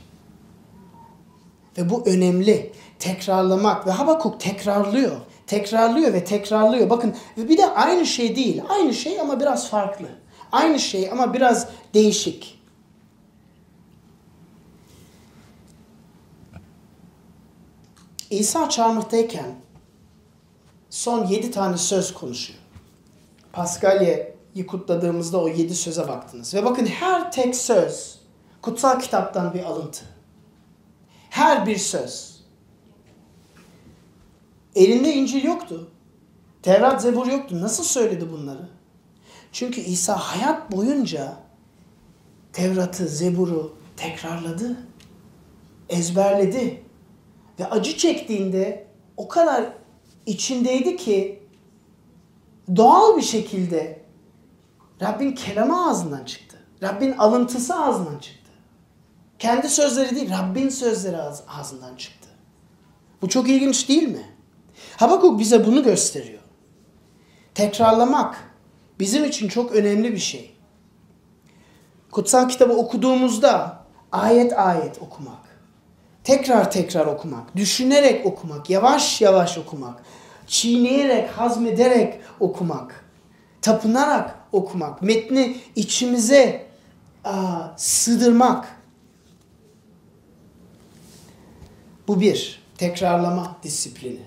[1.79, 2.73] Ve bu önemli.
[2.99, 5.17] Tekrarlamak ve Habakuk tekrarlıyor.
[5.47, 6.91] Tekrarlıyor ve tekrarlıyor.
[6.91, 8.63] Bakın bir de aynı şey değil.
[8.69, 10.07] Aynı şey ama biraz farklı.
[10.53, 12.64] Aynı şey ama biraz değişik.
[18.39, 19.55] İsa çarmıhtayken
[20.91, 22.59] son yedi tane söz konuşuyor.
[23.53, 26.55] Paskalya'yı kutladığımızda o yedi söze baktınız.
[26.55, 28.19] Ve bakın her tek söz
[28.63, 30.05] kutsal kitaptan bir alıntı.
[31.31, 32.45] Her bir söz.
[34.75, 35.91] Elinde İncil yoktu.
[36.63, 37.61] Tevrat, Zebur yoktu.
[37.61, 38.69] Nasıl söyledi bunları?
[39.53, 41.37] Çünkü İsa hayat boyunca
[42.53, 44.77] Tevrat'ı, Zebur'u tekrarladı.
[45.89, 46.83] Ezberledi.
[47.59, 48.87] Ve acı çektiğinde
[49.17, 49.73] o kadar
[50.27, 51.43] içindeydi ki
[52.77, 54.05] doğal bir şekilde
[55.03, 56.57] Rabbin kelamı ağzından çıktı.
[56.83, 58.51] Rabbin alıntısı ağzından çıktı.
[59.39, 61.17] Kendi sözleri değil, Rabbin sözleri
[61.49, 62.29] ağzından çıktı.
[63.23, 64.27] Bu çok ilginç değil mi?
[64.97, 66.41] Habakuk bize bunu gösteriyor.
[67.55, 68.55] Tekrarlamak
[68.99, 70.57] bizim için çok önemli bir şey.
[72.11, 75.54] Kutsal kitabı okuduğumuzda ayet ayet okumak,
[76.25, 80.03] tekrar tekrar okumak, düşünerek okumak, yavaş yavaş okumak,
[80.47, 83.05] çiğneyerek, hazmederek okumak,
[83.63, 86.67] tapınarak okumak, metni içimize
[87.25, 88.77] aa, sığdırmak.
[92.09, 94.21] Bu bir, tekrarlama disiplini.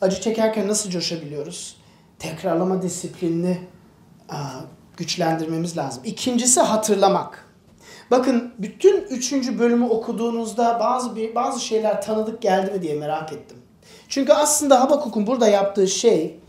[0.00, 1.76] Acı çekerken nasıl coşabiliyoruz?
[2.18, 3.58] Tekrarlama disiplinini
[4.28, 4.60] aa,
[4.96, 6.02] güçlendirmemiz lazım.
[6.04, 7.47] İkincisi hatırlamak.
[8.10, 13.56] Bakın bütün üçüncü bölümü okuduğunuzda bazı bir, bazı şeyler tanıdık geldi mi diye merak ettim.
[14.08, 16.40] Çünkü aslında Habakuk'un burada yaptığı şey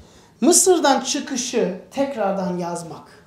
[0.42, 3.20] Mısır'dan çıkışı tekrardan yazmak.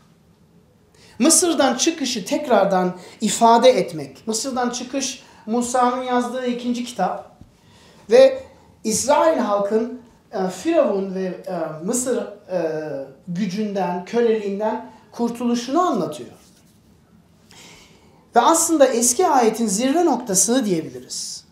[1.18, 4.27] Mısır'dan çıkışı tekrardan ifade etmek.
[4.27, 7.37] Mısır'dan çıkış Musa'nın yazdığı ikinci kitap
[8.11, 8.42] ve
[8.85, 10.01] İsrail halkın
[10.33, 12.27] e, Firavun ve e, Mısır e,
[13.29, 16.31] gücünden, köleliğinden kurtuluşunu anlatıyor.
[18.37, 21.45] Ve aslında eski ayetin zirve noktasını diyebiliriz.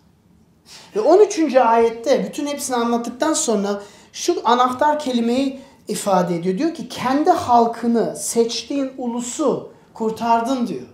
[0.96, 1.56] Ve 13.
[1.56, 6.58] ayette bütün hepsini anlattıktan sonra şu anahtar kelimeyi ifade ediyor.
[6.58, 10.86] Diyor ki kendi halkını, seçtiğin ulusu kurtardın diyor.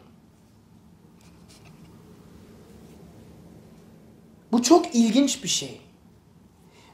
[4.52, 5.80] Bu çok ilginç bir şey.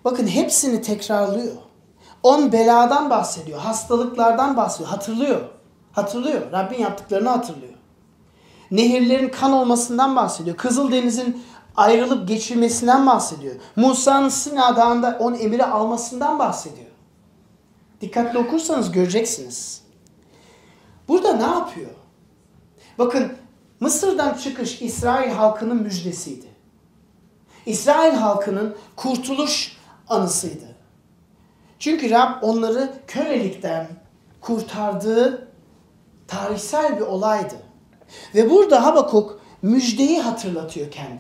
[0.05, 1.57] Bakın hepsini tekrarlıyor.
[2.23, 5.41] On beladan bahsediyor, hastalıklardan bahsediyor, hatırlıyor.
[5.93, 7.72] Hatırlıyor, Rabbin yaptıklarını hatırlıyor.
[8.73, 10.57] Nehirlerin kan olmasından bahsediyor.
[10.57, 11.43] Kızıldeniz'in
[11.77, 13.55] ayrılıp geçilmesinden bahsediyor.
[13.77, 16.91] Musa'nın Sina Dağı'nda on emiri almasından bahsediyor.
[18.01, 19.83] Dikkatli okursanız göreceksiniz.
[21.09, 21.91] Burada ne yapıyor?
[22.99, 23.33] Bakın
[23.81, 26.47] Mısır'dan çıkış İsrail halkının müjdesiydi.
[27.67, 29.77] İsrail halkının kurtuluş
[30.09, 30.77] anısıydı.
[31.79, 33.89] Çünkü Rab onları kölelikten
[34.41, 35.49] kurtardığı
[36.29, 37.72] tarihsel bir olaydı.
[38.35, 41.19] Ve burada Habakuk müjdeyi hatırlatıyor kendine.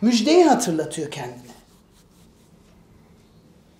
[0.00, 1.56] Müjdeyi hatırlatıyor kendine.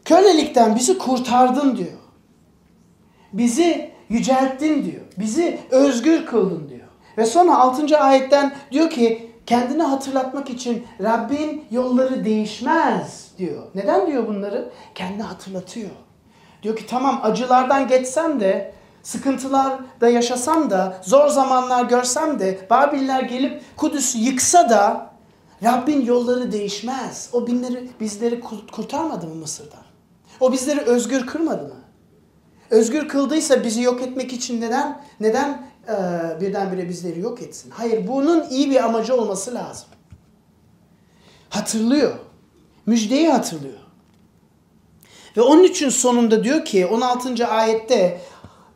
[0.04, 1.98] Kölelikten bizi kurtardın diyor.
[3.32, 5.02] Bizi yücelttin diyor.
[5.18, 6.88] Bizi özgür kıldın diyor.
[7.18, 7.98] Ve sonra 6.
[7.98, 13.62] ayetten diyor ki kendini hatırlatmak için Rabbin yolları değişmez diyor.
[13.74, 14.72] Neden diyor bunları?
[14.94, 15.90] Kendi hatırlatıyor.
[16.62, 18.74] Diyor ki tamam acılardan geçsem de
[19.06, 25.10] sıkıntılar da yaşasam da zor zamanlar görsem de Babiller gelip Kudüs'ü yıksa da
[25.64, 27.30] Rabbin yolları değişmez.
[27.32, 28.40] O binleri, bizleri
[28.72, 29.82] kurtarmadı mı Mısır'dan?
[30.40, 31.74] O bizleri özgür kırmadı mı?
[32.70, 35.94] Özgür kıldıysa bizi yok etmek için neden neden e,
[36.40, 37.70] birdenbire bizleri yok etsin?
[37.70, 39.88] Hayır, bunun iyi bir amacı olması lazım.
[41.50, 42.12] Hatırlıyor.
[42.86, 43.86] Müjdeyi hatırlıyor.
[45.36, 47.46] Ve onun için sonunda diyor ki 16.
[47.46, 48.20] ayette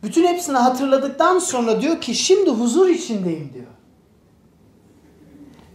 [0.03, 3.65] bütün hepsini hatırladıktan sonra diyor ki şimdi huzur içindeyim diyor.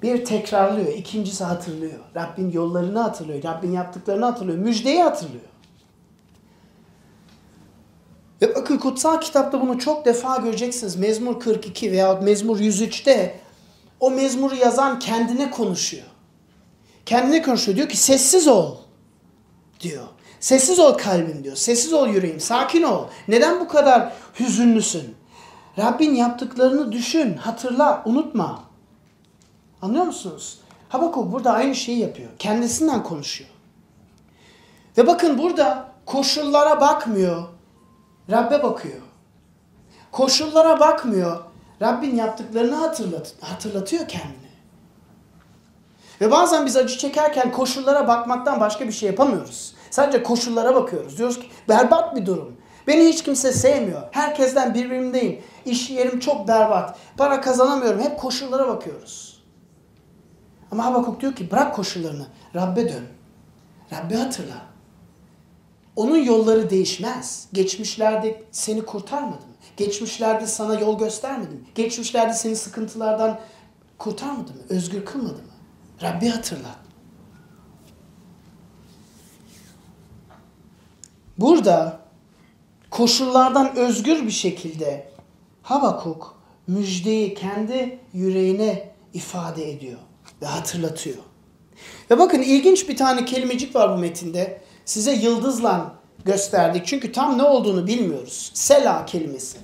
[0.02, 2.00] Bir tekrarlıyor, ikincisi hatırlıyor.
[2.16, 5.44] Rabbin yollarını hatırlıyor, Rabbin yaptıklarını hatırlıyor, müjdeyi hatırlıyor.
[8.42, 10.96] Ve bakın kutsal kitapta bunu çok defa göreceksiniz.
[10.96, 13.40] Mezmur 42 veya Mezmur 103'te
[14.00, 16.06] o mezmuru yazan kendine konuşuyor.
[17.06, 17.76] Kendine konuşuyor.
[17.76, 18.76] Diyor ki sessiz ol
[19.80, 20.06] diyor.
[20.46, 21.56] Sessiz ol kalbim diyor.
[21.56, 22.40] Sessiz ol yüreğim.
[22.40, 23.04] Sakin ol.
[23.28, 25.16] Neden bu kadar hüzünlüsün?
[25.78, 28.64] Rabbin yaptıklarını düşün, hatırla, unutma.
[29.82, 30.58] Anlıyor musunuz?
[30.88, 32.30] Habakuk burada aynı şeyi yapıyor.
[32.38, 33.50] Kendisinden konuşuyor.
[34.98, 37.42] Ve bakın burada koşullara bakmıyor.
[38.30, 39.02] Rabbe bakıyor.
[40.12, 41.44] Koşullara bakmıyor.
[41.82, 44.50] Rabbin yaptıklarını hatırlat hatırlatıyor kendini.
[46.20, 49.75] Ve bazen biz acı çekerken koşullara bakmaktan başka bir şey yapamıyoruz.
[49.90, 51.18] Sadece koşullara bakıyoruz.
[51.18, 52.56] Diyoruz ki berbat bir durum.
[52.86, 54.02] Beni hiç kimse sevmiyor.
[54.10, 55.40] Herkesten birbirimdeyim.
[55.64, 56.98] İş yerim çok berbat.
[57.16, 58.00] Para kazanamıyorum.
[58.00, 59.42] Hep koşullara bakıyoruz.
[60.72, 62.26] Ama Habakuk diyor ki bırak koşullarını.
[62.54, 63.04] Rabbe dön.
[63.92, 64.66] Rabbe hatırla.
[65.96, 67.48] Onun yolları değişmez.
[67.52, 69.48] Geçmişlerde seni kurtarmadım.
[69.76, 71.66] Geçmişlerde sana yol göstermedim.
[71.74, 73.38] Geçmişlerde seni sıkıntılardan
[73.98, 74.60] kurtarmadı mı?
[74.68, 75.52] Özgür kılmadı mı?
[76.02, 76.85] Rabbi hatırlat.
[81.38, 81.98] Burada
[82.90, 85.08] koşullardan özgür bir şekilde
[85.62, 89.98] Habakuk müjdeyi kendi yüreğine ifade ediyor
[90.42, 91.16] ve hatırlatıyor.
[92.10, 94.60] Ve bakın ilginç bir tane kelimecik var bu metinde.
[94.84, 95.94] Size yıldızla
[96.24, 96.86] gösterdik.
[96.86, 98.50] Çünkü tam ne olduğunu bilmiyoruz.
[98.54, 99.58] Sela kelimesi.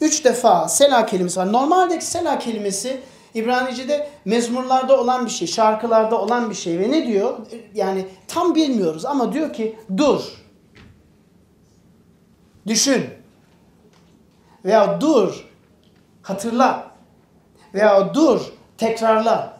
[0.00, 1.52] Üç defa sela kelimesi var.
[1.52, 3.00] Normaldeki sela kelimesi
[3.34, 6.78] İbranice'de mezmurlarda olan bir şey, şarkılarda olan bir şey.
[6.78, 7.38] Ve ne diyor?
[7.74, 10.20] Yani tam bilmiyoruz ama diyor ki dur.
[12.68, 13.04] Düşün.
[14.64, 15.48] Veya dur.
[16.22, 16.90] Hatırla.
[17.74, 18.40] Veya dur.
[18.78, 19.58] Tekrarla.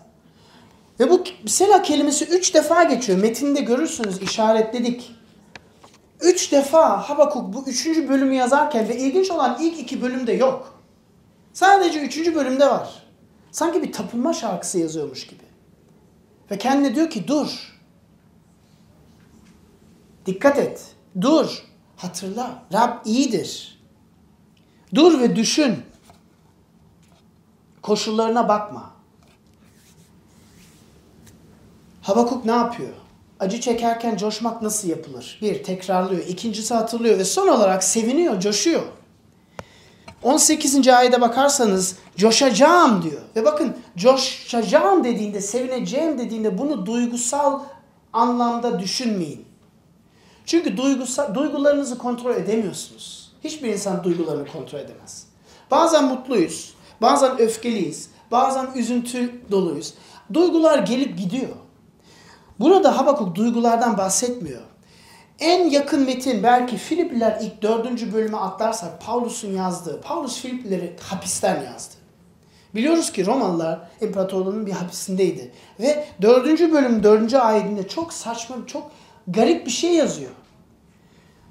[1.01, 3.19] Ve bu sela kelimesi üç defa geçiyor.
[3.19, 5.15] Metinde görürsünüz işaretledik.
[6.21, 10.83] Üç defa Habakuk bu üçüncü bölümü yazarken ve ilginç olan ilk iki bölümde yok.
[11.53, 13.03] Sadece üçüncü bölümde var.
[13.51, 15.45] Sanki bir tapınma şarkısı yazıyormuş gibi.
[16.51, 17.79] Ve kendine diyor ki dur.
[20.27, 20.87] Dikkat et.
[21.21, 21.68] Dur.
[21.99, 22.63] Hatırla.
[22.73, 23.79] Rab iyidir.
[24.95, 25.83] Dur ve düşün.
[27.83, 28.91] Koşullarına bakma.
[32.03, 32.93] Habakuk ne yapıyor?
[33.41, 35.39] Acı çekerken coşmak nasıl yapılır?
[35.43, 36.27] Bir, tekrarlıyor.
[36.27, 38.83] İkincisi hatırlıyor ve son olarak seviniyor, coşuyor.
[40.23, 40.89] 18.
[40.89, 43.21] ayete bakarsanız coşacağım diyor.
[43.37, 47.61] Ve bakın coşacağım dediğinde, sevineceğim dediğinde bunu duygusal
[48.13, 49.48] anlamda düşünmeyin.
[50.49, 53.33] Çünkü duygusal, duygularınızı kontrol edemiyorsunuz.
[53.45, 55.27] Hiçbir insan duygularını kontrol edemez.
[55.71, 59.95] Bazen mutluyuz, bazen öfkeliyiz, bazen üzüntü doluyuz.
[60.35, 61.57] Duygular gelip gidiyor.
[62.61, 64.63] Burada Habakuk duygulardan bahsetmiyor.
[65.39, 70.01] En yakın metin belki Filipliler ilk dördüncü bölüme atlarsak Paulus'un yazdığı.
[70.01, 71.95] Paulus Filiplileri hapisten yazdı.
[72.75, 75.53] Biliyoruz ki Romalılar imparatorluğunun bir hapisindeydi.
[75.81, 78.91] Ve dördüncü bölüm dördüncü ayetinde çok saçma, çok
[79.29, 80.31] garip bir şey yazıyor.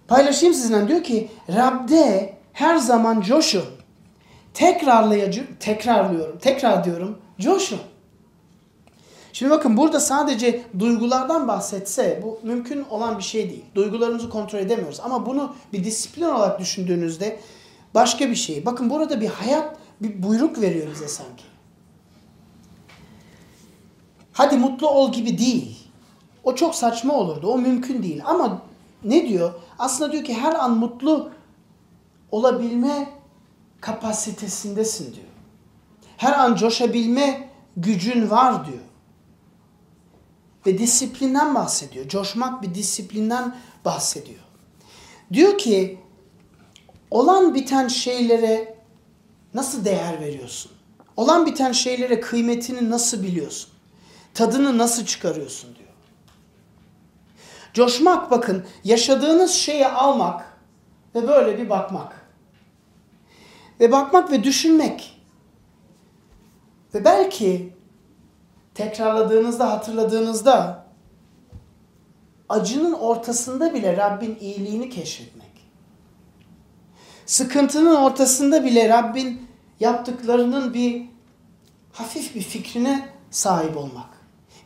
[0.08, 3.66] Paylaşayım sizinle diyor ki Rab'de her zaman coşun.
[4.54, 7.80] Tekrarlayıcı, tekrarlıyorum, tekrar diyorum, coşun.
[9.34, 13.66] Şimdi bakın burada sadece duygulardan bahsetse bu mümkün olan bir şey değil.
[13.76, 15.00] Duygularımızı kontrol edemiyoruz.
[15.04, 17.40] Ama bunu bir disiplin olarak düşündüğünüzde
[17.94, 18.66] başka bir şey.
[18.66, 21.44] Bakın burada bir hayat, bir buyruk veriyor bize sanki.
[24.34, 25.77] Hadi mutlu ol gibi değil.
[26.48, 27.48] O çok saçma olurdu.
[27.48, 28.22] O mümkün değil.
[28.26, 28.62] Ama
[29.04, 29.54] ne diyor?
[29.80, 31.32] Aslında diyor ki her an mutlu
[32.32, 33.10] olabilme
[33.82, 35.28] kapasitesindesin diyor.
[36.18, 38.84] Her an coşabilme gücün var diyor
[40.66, 42.08] ve disiplinden bahsediyor.
[42.08, 44.44] Coşmak bir disiplinden bahsediyor.
[45.34, 46.00] Diyor ki
[47.12, 48.76] olan biten şeylere
[49.54, 50.72] nasıl değer veriyorsun?
[51.18, 53.70] Olan biten şeylere kıymetini nasıl biliyorsun?
[54.34, 55.87] Tadını nasıl çıkarıyorsun diyor.
[57.78, 60.58] Coşmak bakın yaşadığınız şeyi almak
[61.16, 62.28] ve böyle bir bakmak.
[63.80, 65.22] Ve bakmak ve düşünmek.
[66.94, 67.74] Ve belki
[68.74, 70.86] tekrarladığınızda, hatırladığınızda
[72.50, 75.70] acının ortasında bile Rabbin iyiliğini keşfetmek.
[77.26, 79.48] Sıkıntının ortasında bile Rabbin
[79.80, 81.06] yaptıklarının bir
[81.94, 84.10] hafif bir fikrine sahip olmak.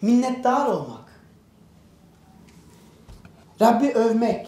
[0.02, 1.01] Minnettar olmak.
[3.62, 4.48] Rabbi övmek.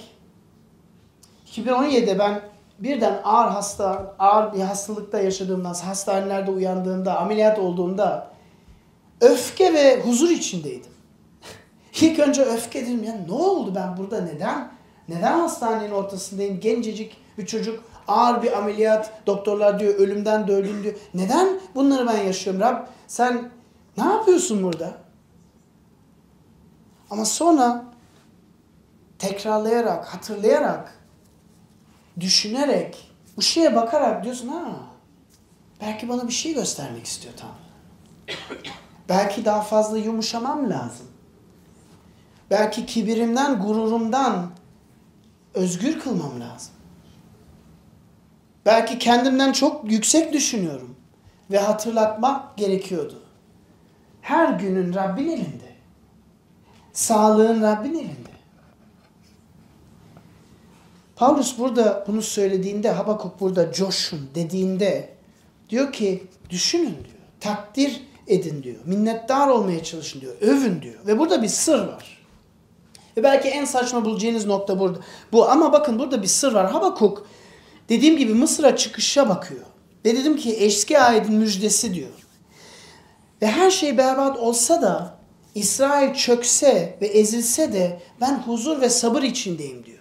[1.45, 2.41] 2017'de ben
[2.79, 8.27] birden ağır hasta, ağır bir hastalıkta yaşadığımdan, hastanelerde uyandığımda, ameliyat olduğumda
[9.21, 10.91] öfke ve huzur içindeydim.
[12.01, 14.71] İlk önce öfke dedim ya ne oldu ben burada neden?
[15.09, 16.59] Neden hastanenin ortasındayım?
[16.59, 19.27] Gencecik bir çocuk ağır bir ameliyat.
[19.27, 20.95] Doktorlar diyor ölümden döndün diyor.
[21.13, 22.87] Neden bunları ben yaşıyorum Rab?
[23.07, 23.51] Sen
[23.97, 24.91] ne yapıyorsun burada?
[27.09, 27.92] Ama sonra
[29.23, 30.99] tekrarlayarak, hatırlayarak,
[32.19, 34.75] düşünerek, şeye bakarak diyorsun ha
[35.81, 38.37] belki bana bir şey göstermek istiyor Tanrı.
[39.09, 41.07] Belki daha fazla yumuşamam lazım.
[42.49, 44.49] Belki kibirimden, gururumdan
[45.53, 46.73] özgür kılmam lazım.
[48.65, 50.95] Belki kendimden çok yüksek düşünüyorum
[51.51, 53.23] ve hatırlatmak gerekiyordu.
[54.21, 55.73] Her günün Rabbin elinde.
[56.93, 58.22] Sağlığın Rabbin elinde.
[61.15, 65.09] Paulus burada bunu söylediğinde, Habakuk burada coşun dediğinde
[65.69, 67.23] diyor ki düşünün diyor.
[67.39, 68.75] Takdir edin diyor.
[68.85, 70.33] Minnettar olmaya çalışın diyor.
[70.41, 70.99] Övün diyor.
[71.07, 72.23] Ve burada bir sır var.
[73.17, 74.99] Ve belki en saçma bulacağınız nokta burada.
[75.31, 76.71] Bu ama bakın burada bir sır var.
[76.71, 77.27] Habakuk
[77.89, 79.61] dediğim gibi Mısır'a çıkışa bakıyor.
[80.05, 82.09] Ve dedim ki eski ayetin müjdesi diyor.
[83.41, 85.17] Ve her şey berbat olsa da
[85.55, 89.92] İsrail çökse ve ezilse de ben huzur ve sabır içindeyim diyor.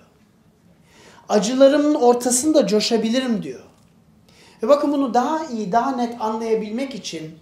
[1.28, 3.60] Acılarımın ortasında coşabilirim diyor.
[4.62, 7.38] Ve bakın bunu daha iyi, daha net anlayabilmek için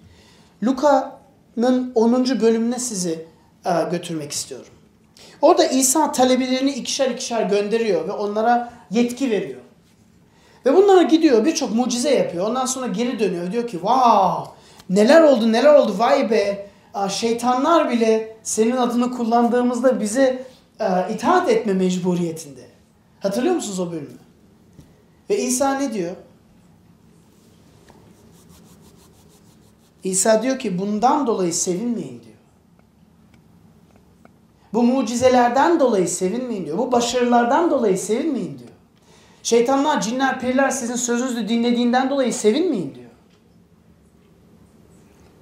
[0.62, 2.40] Luka'nın 10.
[2.40, 3.26] bölümüne sizi
[3.64, 4.72] e, götürmek istiyorum.
[5.42, 9.60] Orada İsa talebelerini ikişer ikişer gönderiyor ve onlara yetki veriyor.
[10.66, 12.48] Ve bunlar gidiyor birçok mucize yapıyor.
[12.48, 13.52] Ondan sonra geri dönüyor.
[13.52, 14.60] Diyor ki wow
[14.90, 16.66] neler oldu neler oldu vay be
[17.08, 20.42] şeytanlar bile senin adını kullandığımızda bize
[20.80, 22.69] e, itaat etme mecburiyetinde.
[23.20, 24.18] Hatırlıyor musunuz o bölümü?
[25.30, 26.16] Ve İsa ne diyor?
[30.04, 32.36] İsa diyor ki bundan dolayı sevinmeyin diyor.
[34.72, 36.78] Bu mucizelerden dolayı sevinmeyin diyor.
[36.78, 38.70] Bu başarılardan dolayı sevinmeyin diyor.
[39.42, 43.10] Şeytanlar, cinler, periler sizin sözünüzü dinlediğinden dolayı sevinmeyin diyor.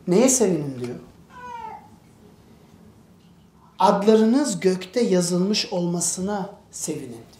[0.08, 0.96] Neye sevinin diyor?
[3.78, 7.37] Adlarınız gökte yazılmış olmasına sevinin diyor.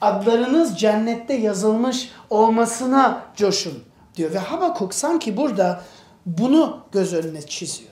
[0.00, 3.74] Adlarınız cennette yazılmış olmasına coşun
[4.16, 4.34] diyor.
[4.34, 5.82] Ve Habakuk sanki burada
[6.26, 7.90] bunu göz önüne çiziyor.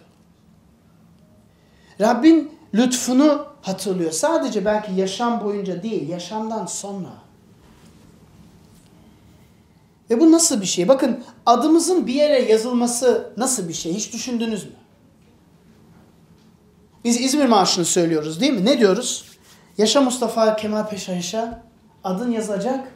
[2.01, 4.11] Rabbin lütfunu hatırlıyor.
[4.11, 7.09] Sadece belki yaşam boyunca değil, yaşamdan sonra.
[10.11, 10.89] Ve bu nasıl bir şey?
[10.89, 13.95] Bakın adımızın bir yere yazılması nasıl bir şey?
[13.95, 14.71] Hiç düşündünüz mü?
[17.05, 18.65] Biz İzmir Marşı'nı söylüyoruz değil mi?
[18.65, 19.25] Ne diyoruz?
[19.79, 21.66] Yaşa Mustafa Kemal Paşa yaşa.
[22.07, 22.93] Adın yazılacak.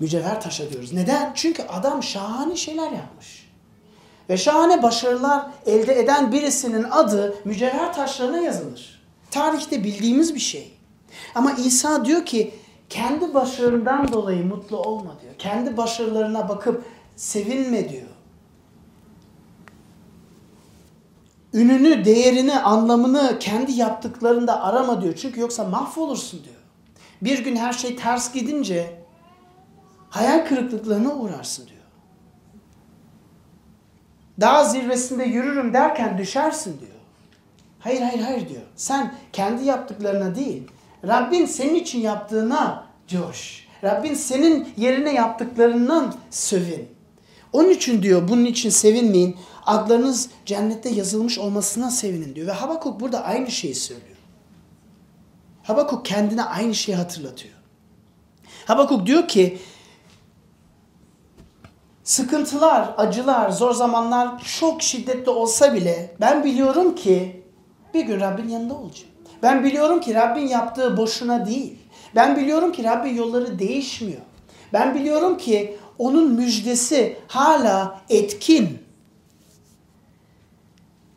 [0.00, 0.92] Mücevher taşa diyoruz.
[0.92, 1.32] Neden?
[1.34, 3.50] Çünkü adam şahane şeyler yapmış.
[4.28, 9.02] Ve şahane başarılar elde eden birisinin adı mücevher taşlarına yazılır.
[9.30, 10.78] Tarihte bildiğimiz bir şey.
[11.34, 12.54] Ama İsa diyor ki
[12.88, 15.34] kendi başarından dolayı mutlu olma diyor.
[15.38, 16.84] Kendi başarılarına bakıp
[17.16, 18.08] sevinme diyor.
[21.54, 25.14] Ününü, değerini, anlamını kendi yaptıklarında arama diyor.
[25.14, 26.59] Çünkü yoksa mahvolursun diyor.
[27.22, 29.00] Bir gün her şey ters gidince
[30.10, 31.80] hayal kırıklıklarına uğrarsın diyor.
[34.40, 36.90] Dağ zirvesinde yürürüm derken düşersin diyor.
[37.78, 38.62] Hayır hayır hayır diyor.
[38.76, 40.62] Sen kendi yaptıklarına değil,
[41.06, 43.66] Rabbin senin için yaptığına coş.
[43.84, 46.88] Rabbin senin yerine yaptıklarından sövün.
[47.52, 49.36] Onun için diyor bunun için sevinmeyin.
[49.66, 52.46] Adlarınız cennette yazılmış olmasına sevinin diyor.
[52.46, 54.09] Ve Habakuk burada aynı şeyi söylüyor.
[55.70, 57.54] Habakuk kendine aynı şeyi hatırlatıyor.
[58.64, 59.58] Habakuk diyor ki
[62.04, 67.42] sıkıntılar, acılar, zor zamanlar çok şiddetli olsa bile ben biliyorum ki
[67.94, 69.10] bir gün Rabbin yanında olacağım.
[69.42, 71.78] Ben biliyorum ki Rabbin yaptığı boşuna değil.
[72.14, 74.20] Ben biliyorum ki Rabbin yolları değişmiyor.
[74.72, 78.78] Ben biliyorum ki onun müjdesi hala etkin.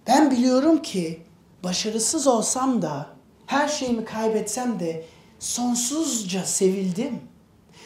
[0.08, 1.22] Ben biliyorum ki
[1.64, 3.13] başarısız olsam da
[3.46, 5.06] her şeyimi kaybetsem de
[5.40, 7.20] sonsuzca sevildim.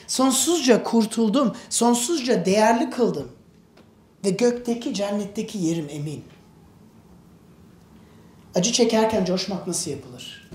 [0.08, 1.56] Sonsuzca kurtuldum.
[1.70, 3.32] Sonsuzca değerli kıldım.
[4.26, 6.24] Ve gökteki cennetteki yerim emin.
[8.56, 10.50] Acı çekerken coşmak nasıl yapılır?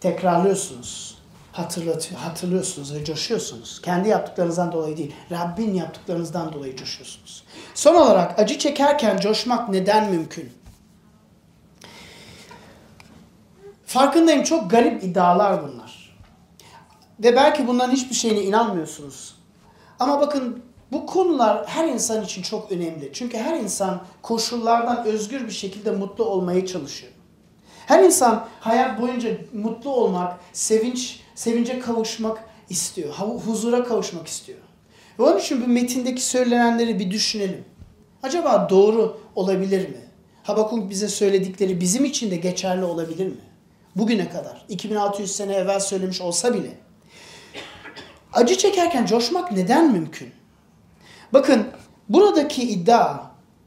[0.00, 1.18] Tekrarlıyorsunuz.
[1.52, 3.82] Hatırlat, hatırlıyorsunuz ve coşuyorsunuz.
[3.82, 7.44] Kendi yaptıklarınızdan dolayı değil, Rabbin yaptıklarınızdan dolayı coşuyorsunuz.
[7.74, 10.52] Son olarak acı çekerken coşmak neden mümkün?
[13.96, 16.16] Farkındayım çok garip iddialar bunlar.
[17.20, 19.34] Ve belki bunların hiçbir şeyine inanmıyorsunuz.
[19.98, 23.10] Ama bakın bu konular her insan için çok önemli.
[23.12, 27.12] Çünkü her insan koşullardan özgür bir şekilde mutlu olmaya çalışıyor.
[27.86, 33.14] Her insan hayat boyunca mutlu olmak, sevinç, sevince kavuşmak istiyor.
[33.46, 34.58] Huzura kavuşmak istiyor.
[35.18, 37.64] Ve onun için bu metindeki söylenenleri bir düşünelim.
[38.22, 40.06] Acaba doğru olabilir mi?
[40.42, 43.45] Habakuk bize söyledikleri bizim için de geçerli olabilir mi?
[43.96, 44.64] Bugüne kadar.
[44.68, 46.70] 2600 sene evvel söylemiş olsa bile.
[48.32, 50.30] Acı çekerken coşmak neden mümkün?
[51.32, 51.66] Bakın
[52.08, 53.20] buradaki iddia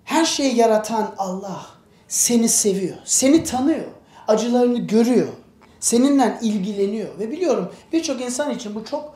[0.03, 1.65] her şeyi yaratan Allah
[2.07, 3.85] seni seviyor, seni tanıyor,
[4.27, 5.27] acılarını görüyor,
[5.79, 7.19] seninle ilgileniyor.
[7.19, 9.15] Ve biliyorum birçok insan için bu çok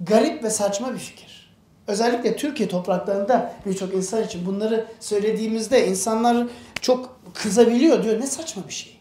[0.00, 1.56] garip ve saçma bir fikir.
[1.86, 6.46] Özellikle Türkiye topraklarında birçok insan için bunları söylediğimizde insanlar
[6.80, 8.20] çok kızabiliyor diyor.
[8.20, 8.95] Ne saçma bir şey.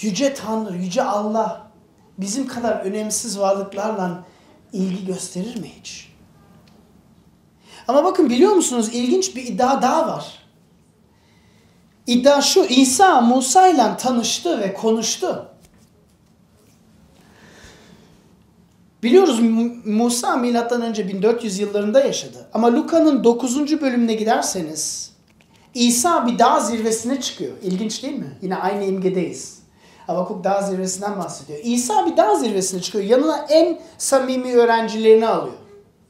[0.00, 1.70] Yüce Tanrı, Yüce Allah
[2.18, 4.24] bizim kadar önemsiz varlıklarla
[4.72, 6.12] ilgi gösterir mi hiç?
[7.88, 10.38] Ama bakın biliyor musunuz ilginç bir iddia daha var.
[12.06, 15.48] İddia şu İsa Musa ile tanıştı ve konuştu.
[19.02, 19.40] Biliyoruz
[19.84, 22.48] Musa milattan önce 1400 yıllarında yaşadı.
[22.54, 23.80] Ama Luka'nın 9.
[23.80, 25.12] bölümüne giderseniz
[25.74, 27.52] İsa bir dağ zirvesine çıkıyor.
[27.62, 28.38] İlginç değil mi?
[28.42, 29.63] Yine aynı imgedeyiz.
[30.06, 31.58] Habakuk dağ zirvesinden bahsediyor.
[31.62, 33.04] İsa bir dağ zirvesine çıkıyor.
[33.04, 35.56] Yanına en samimi öğrencilerini alıyor.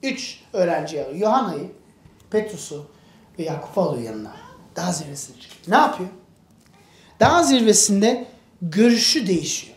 [0.02, 1.16] Üç öğrenci alıyor.
[1.16, 1.70] Yohana'yı,
[2.30, 2.86] Petrus'u
[3.38, 4.32] ve Yakup'u alıyor yanına.
[4.76, 5.78] Dağ zirvesine çıkıyor.
[5.78, 6.08] Ne yapıyor?
[7.20, 8.26] Dağ zirvesinde
[8.62, 9.76] görüşü değişiyor.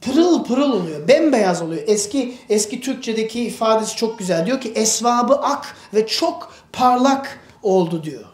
[0.00, 1.08] Pırıl pırıl oluyor.
[1.08, 1.82] Bembeyaz oluyor.
[1.86, 4.46] Eski eski Türkçedeki ifadesi çok güzel.
[4.46, 8.24] Diyor ki esvabı ak ve çok parlak oldu diyor.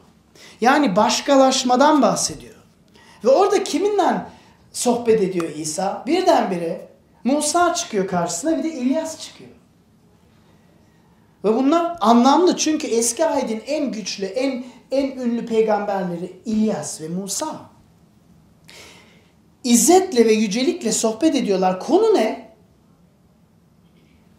[0.60, 2.54] Yani başkalaşmadan bahsediyor.
[3.24, 4.26] Ve orada kiminle
[4.76, 6.02] sohbet ediyor İsa?
[6.06, 6.88] Birdenbire
[7.24, 9.50] Musa çıkıyor karşısına bir de İlyas çıkıyor.
[11.44, 17.60] Ve bunlar anlamlı çünkü eski ahitin en güçlü, en en ünlü peygamberleri İlyas ve Musa.
[19.64, 21.80] İzzetle ve yücelikle sohbet ediyorlar.
[21.80, 22.52] Konu ne?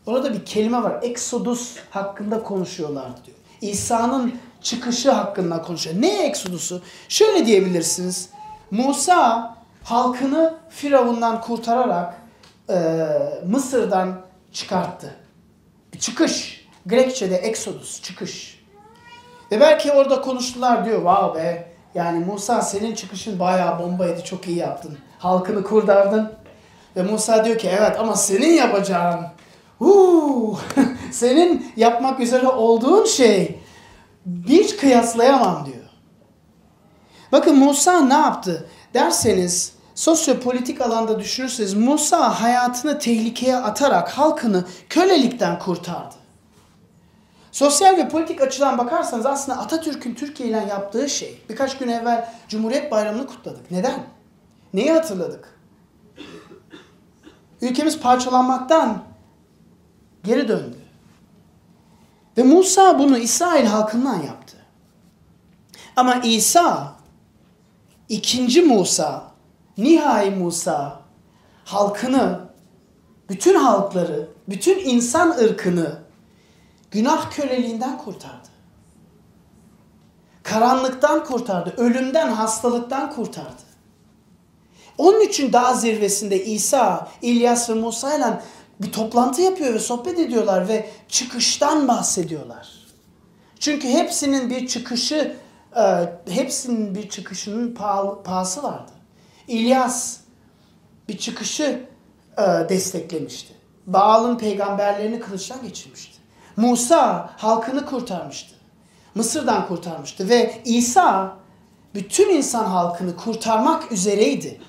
[0.06, 1.00] Orada bir kelime var.
[1.02, 3.38] Exodus hakkında konuşuyorlar diyor.
[3.62, 6.02] İsa'nın çıkışı hakkında konuşuyor.
[6.02, 6.82] Ne Exodus'u?
[7.10, 8.30] Şöyle diyebilirsiniz.
[8.72, 9.57] Musa
[9.88, 12.22] halkını Firavun'dan kurtararak
[12.70, 12.76] e,
[13.46, 14.22] Mısır'dan
[14.52, 15.16] çıkarttı.
[16.00, 16.68] Çıkış.
[16.86, 18.64] Grekçe'de Exodus, çıkış.
[19.52, 20.98] Ve belki orada konuştular diyor.
[20.98, 24.24] Wow be yani Musa senin çıkışın bayağı bombaydı.
[24.24, 24.98] Çok iyi yaptın.
[25.20, 26.34] Halkını kurtardın.
[26.96, 29.26] Ve Musa diyor ki evet ama senin yapacağın
[29.80, 30.60] huu,
[31.12, 33.60] senin yapmak üzere olduğun şey
[34.26, 35.78] bir kıyaslayamam diyor.
[37.32, 46.16] Bakın Musa ne yaptı derseniz sosyopolitik alanda düşünürseniz Musa hayatını tehlikeye atarak halkını kölelikten kurtardı.
[47.52, 51.42] Sosyal ve politik açıdan bakarsanız aslında Atatürk'ün Türkiye ile yaptığı şey.
[51.50, 53.72] Birkaç gün evvel Cumhuriyet Bayramı'nı kutladık.
[53.72, 54.04] Neden?
[54.74, 55.60] Neyi hatırladık?
[57.62, 59.04] Ülkemiz parçalanmaktan
[60.24, 60.78] geri döndü.
[62.38, 64.58] Ve Musa bunu İsrail halkından yaptı.
[65.96, 66.94] Ama İsa,
[68.10, 69.27] ikinci Musa,
[69.78, 71.00] nihai Musa,
[71.66, 72.40] halkını,
[73.30, 76.00] bütün halkları, bütün insan ırkını
[76.92, 78.48] günah köleliğinden kurtardı.
[80.44, 83.68] Karanlıktan kurtardı, ölümden, hastalıktan kurtardı.
[84.98, 88.42] Onun için dağ zirvesinde İsa, İlyas ve Musa ile
[88.80, 92.70] bir toplantı yapıyor ve sohbet ediyorlar ve çıkıştan bahsediyorlar.
[93.60, 95.36] Çünkü hepsinin bir çıkışı,
[95.76, 95.84] e,
[96.30, 97.76] hepsinin bir çıkışının
[98.24, 98.92] pahası vardı.
[99.48, 100.18] İlyas
[101.10, 101.86] bir çıkışı
[102.38, 103.54] e, desteklemişti.
[103.86, 106.18] Baal'ın peygamberlerini kılıçtan geçirmişti.
[106.58, 108.56] Musa halkını kurtarmıştı.
[109.16, 111.38] Mısır'dan kurtarmıştı ve İsa
[111.96, 114.62] bütün insan halkını kurtarmak üzereydi.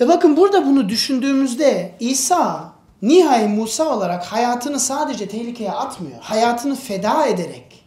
[0.00, 6.18] Ve bakın burada bunu düşündüğümüzde İsa nihai Musa olarak hayatını sadece tehlikeye atmıyor.
[6.20, 7.84] Hayatını feda ederek,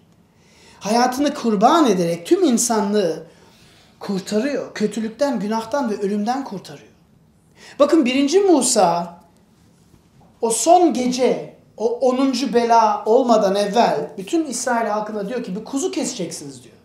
[0.80, 3.28] hayatını kurban ederek tüm insanlığı
[4.06, 4.74] kurtarıyor.
[4.74, 6.92] Kötülükten, günahtan ve ölümden kurtarıyor.
[7.80, 9.20] Bakın birinci Musa
[10.42, 12.34] o son gece o 10.
[12.54, 16.76] bela olmadan evvel bütün İsrail halkına diyor ki bir kuzu keseceksiniz diyor.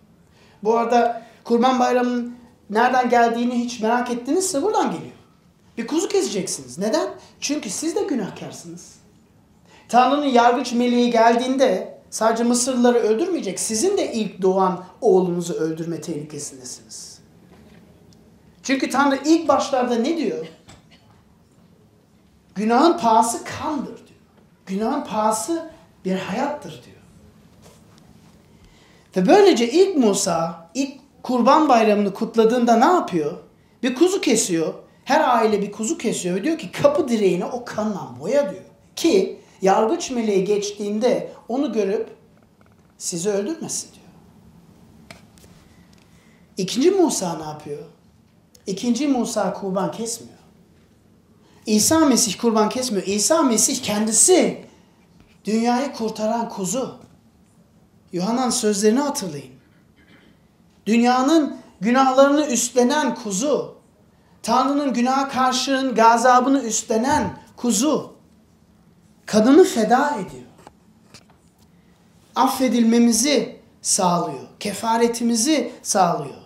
[0.65, 2.35] Bu arada Kurban Bayramı'nın
[2.71, 5.13] nereden geldiğini hiç merak ettinizse buradan geliyor.
[5.79, 6.79] Bir kuzu keseceksiniz.
[6.79, 7.09] Neden?
[7.41, 8.95] Çünkü siz de günahkarsınız.
[9.89, 13.61] Tanrı'nın yargıç meleği geldiğinde sadece Mısırlıları öldürmeyecek.
[13.61, 17.10] Sizin de ilk doğan oğlunuzu öldürme tehlikesindesiniz.
[18.63, 20.47] Çünkü Tanrı ilk başlarda ne diyor?
[22.55, 24.21] Günahın pahası kandır diyor.
[24.67, 25.71] Günahın pahası
[26.05, 26.97] bir hayattır diyor.
[29.17, 33.39] Ve böylece ilk Musa ilk kurban bayramını kutladığında ne yapıyor?
[33.83, 34.75] Bir kuzu kesiyor.
[35.05, 38.63] Her aile bir kuzu kesiyor ve diyor ki kapı direğini o kanla boya diyor.
[38.97, 42.09] Ki yargıç meleği geçtiğinde onu görüp
[42.99, 44.07] sizi öldürmesin diyor.
[46.57, 47.85] İkinci Musa ne yapıyor?
[48.71, 50.39] İkinci Musa kurban kesmiyor.
[51.67, 53.07] İsa Mesih kurban kesmiyor.
[53.07, 54.65] İsa Mesih kendisi
[55.45, 56.99] dünyayı kurtaran kuzu.
[58.13, 59.53] Yuhannan sözlerini hatırlayın.
[60.87, 63.75] Dünyanın günahlarını üstlenen kuzu.
[64.43, 68.13] Tanrı'nın günaha karşının gazabını üstlenen kuzu.
[69.27, 70.51] Kadını feda ediyor.
[72.35, 74.47] Affedilmemizi sağlıyor.
[74.61, 76.40] Kefaretimizi sağlıyor.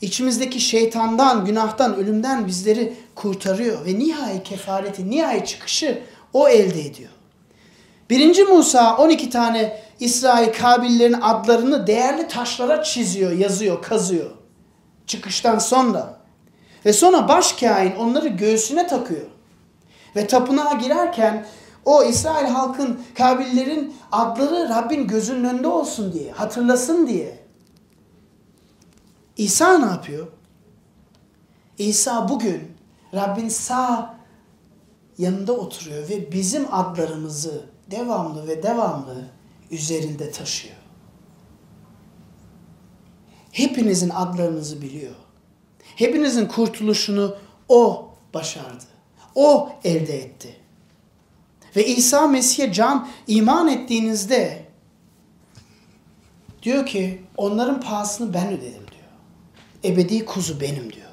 [0.00, 3.86] İçimizdeki şeytandan, günahtan, ölümden bizleri kurtarıyor.
[3.86, 7.10] Ve nihai kefareti, nihai çıkışı o elde ediyor.
[8.10, 14.30] Birinci Musa 12 tane İsrail kabillerin adlarını değerli taşlara çiziyor, yazıyor, kazıyor.
[15.06, 16.20] Çıkıştan sonra.
[16.86, 19.26] Ve sonra baş kain onları göğsüne takıyor.
[20.16, 21.46] Ve tapınağa girerken
[21.84, 27.39] o İsrail halkın kabillerin adları Rabbin gözünün önünde olsun diye, hatırlasın diye.
[29.40, 30.26] İsa ne yapıyor?
[31.78, 32.72] İsa bugün
[33.14, 34.14] Rabbin sağ
[35.18, 39.24] yanında oturuyor ve bizim adlarımızı devamlı ve devamlı
[39.70, 40.74] üzerinde taşıyor.
[43.52, 45.14] Hepinizin adlarınızı biliyor.
[45.96, 47.36] Hepinizin kurtuluşunu
[47.68, 48.84] o başardı.
[49.34, 50.56] O elde etti.
[51.76, 54.64] Ve İsa Mesih'e can iman ettiğinizde
[56.62, 58.89] diyor ki onların pahasını ben ödedim.
[59.84, 61.10] Ebedi kuzu benim diyor.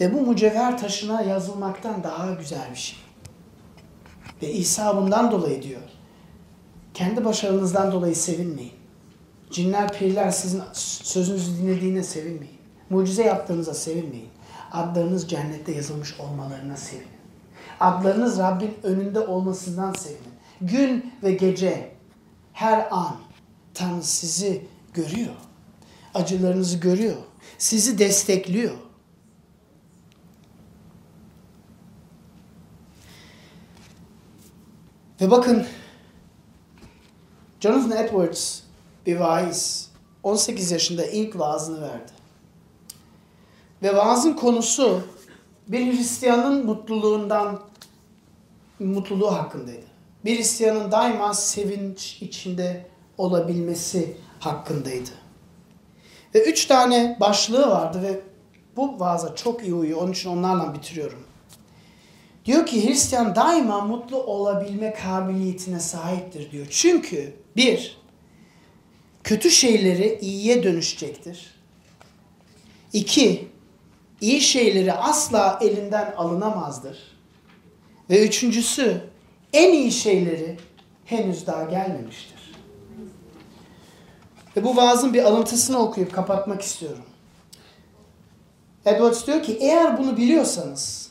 [0.00, 2.98] Ve bu mücevher taşına yazılmaktan daha güzel bir şey.
[4.42, 5.80] Ve İsa bundan dolayı diyor.
[6.94, 8.72] Kendi başarınızdan dolayı sevinmeyin.
[9.50, 12.58] Cinler, periler sizin sözünüzü dinlediğine sevinmeyin.
[12.90, 14.28] Mucize yaptığınıza sevinmeyin.
[14.72, 17.08] Adlarınız cennette yazılmış olmalarına sevinin.
[17.80, 20.34] Adlarınız Rabbin önünde olmasından sevinin.
[20.60, 21.92] Gün ve gece,
[22.52, 23.16] her an
[23.74, 25.34] Tanrı sizi görüyor.
[26.14, 27.16] Acılarınızı görüyor.
[27.58, 28.74] Sizi destekliyor.
[35.20, 35.66] Ve bakın
[37.60, 38.60] Jonathan Edwards
[39.06, 39.90] bir vaiz
[40.22, 42.12] 18 yaşında ilk vaazını verdi.
[43.82, 45.02] Ve vaazın konusu
[45.68, 47.60] bir Hristiyanın mutluluğundan
[48.78, 49.86] mutluluğu hakkındaydı.
[50.24, 52.86] Bir Hristiyanın daima sevinç içinde
[53.18, 55.10] olabilmesi hakkındaydı.
[56.34, 58.20] Ve üç tane başlığı vardı ve
[58.76, 60.02] bu vaaza çok iyi uyuyor.
[60.02, 61.18] Onun için onlarla bitiriyorum.
[62.44, 66.66] Diyor ki Hristiyan daima mutlu olabilme kabiliyetine sahiptir diyor.
[66.70, 68.00] Çünkü bir,
[69.24, 71.54] kötü şeyleri iyiye dönüşecektir.
[72.92, 73.48] İki,
[74.20, 76.98] iyi şeyleri asla elinden alınamazdır.
[78.10, 79.00] Ve üçüncüsü,
[79.52, 80.56] en iyi şeyleri
[81.04, 82.39] henüz daha gelmemiştir.
[84.56, 87.02] Ve bu vaazın bir alıntısını okuyup kapatmak istiyorum.
[88.84, 91.10] Edwards diyor ki eğer bunu biliyorsanız,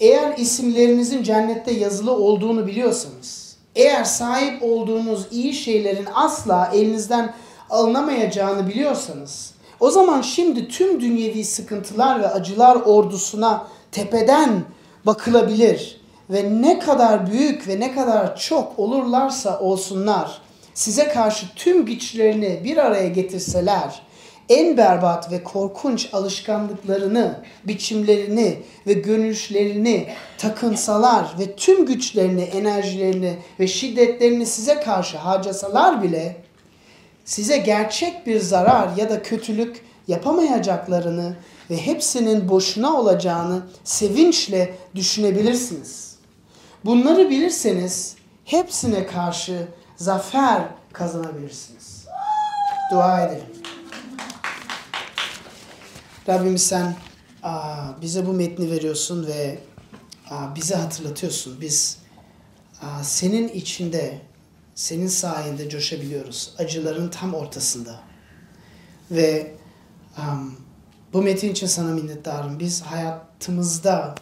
[0.00, 7.34] eğer isimlerinizin cennette yazılı olduğunu biliyorsanız, eğer sahip olduğunuz iyi şeylerin asla elinizden
[7.70, 14.64] alınamayacağını biliyorsanız, o zaman şimdi tüm dünyevi sıkıntılar ve acılar ordusuna tepeden
[15.06, 16.00] bakılabilir
[16.30, 20.41] ve ne kadar büyük ve ne kadar çok olurlarsa olsunlar,
[20.74, 24.02] size karşı tüm güçlerini bir araya getirseler,
[24.48, 30.08] en berbat ve korkunç alışkanlıklarını, biçimlerini ve görünüşlerini
[30.38, 36.36] takınsalar ve tüm güçlerini, enerjilerini ve şiddetlerini size karşı harcasalar bile
[37.24, 41.36] size gerçek bir zarar ya da kötülük yapamayacaklarını
[41.70, 46.16] ve hepsinin boşuna olacağını sevinçle düşünebilirsiniz.
[46.84, 52.06] Bunları bilirseniz hepsine karşı zafer kazanabilirsiniz.
[52.92, 53.46] Dua edelim.
[56.28, 56.96] Rabbimiz sen
[58.00, 59.58] bize bu metni veriyorsun ve
[60.54, 61.60] bize hatırlatıyorsun.
[61.60, 61.98] Biz
[63.02, 64.20] senin içinde,
[64.74, 66.54] senin sayende coşabiliyoruz.
[66.58, 68.00] Acıların tam ortasında.
[69.10, 69.54] Ve
[71.12, 72.58] bu metin için sana minnettarım.
[72.58, 74.14] Biz hayatımızda,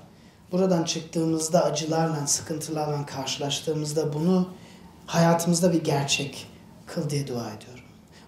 [0.53, 4.49] buradan çıktığımızda acılarla, sıkıntılarla karşılaştığımızda bunu
[5.11, 6.46] hayatımızda bir gerçek
[6.86, 7.84] kıl diye dua ediyorum.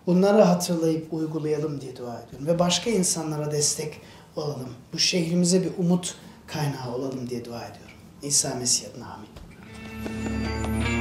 [0.06, 2.46] Bunları hatırlayıp uygulayalım diye dua ediyorum.
[2.46, 4.00] Ve başka insanlara destek
[4.36, 4.68] olalım.
[4.92, 6.14] Bu şehrimize bir umut
[6.46, 7.96] kaynağı olalım diye dua ediyorum.
[8.22, 10.91] İsa Mesih adına amin.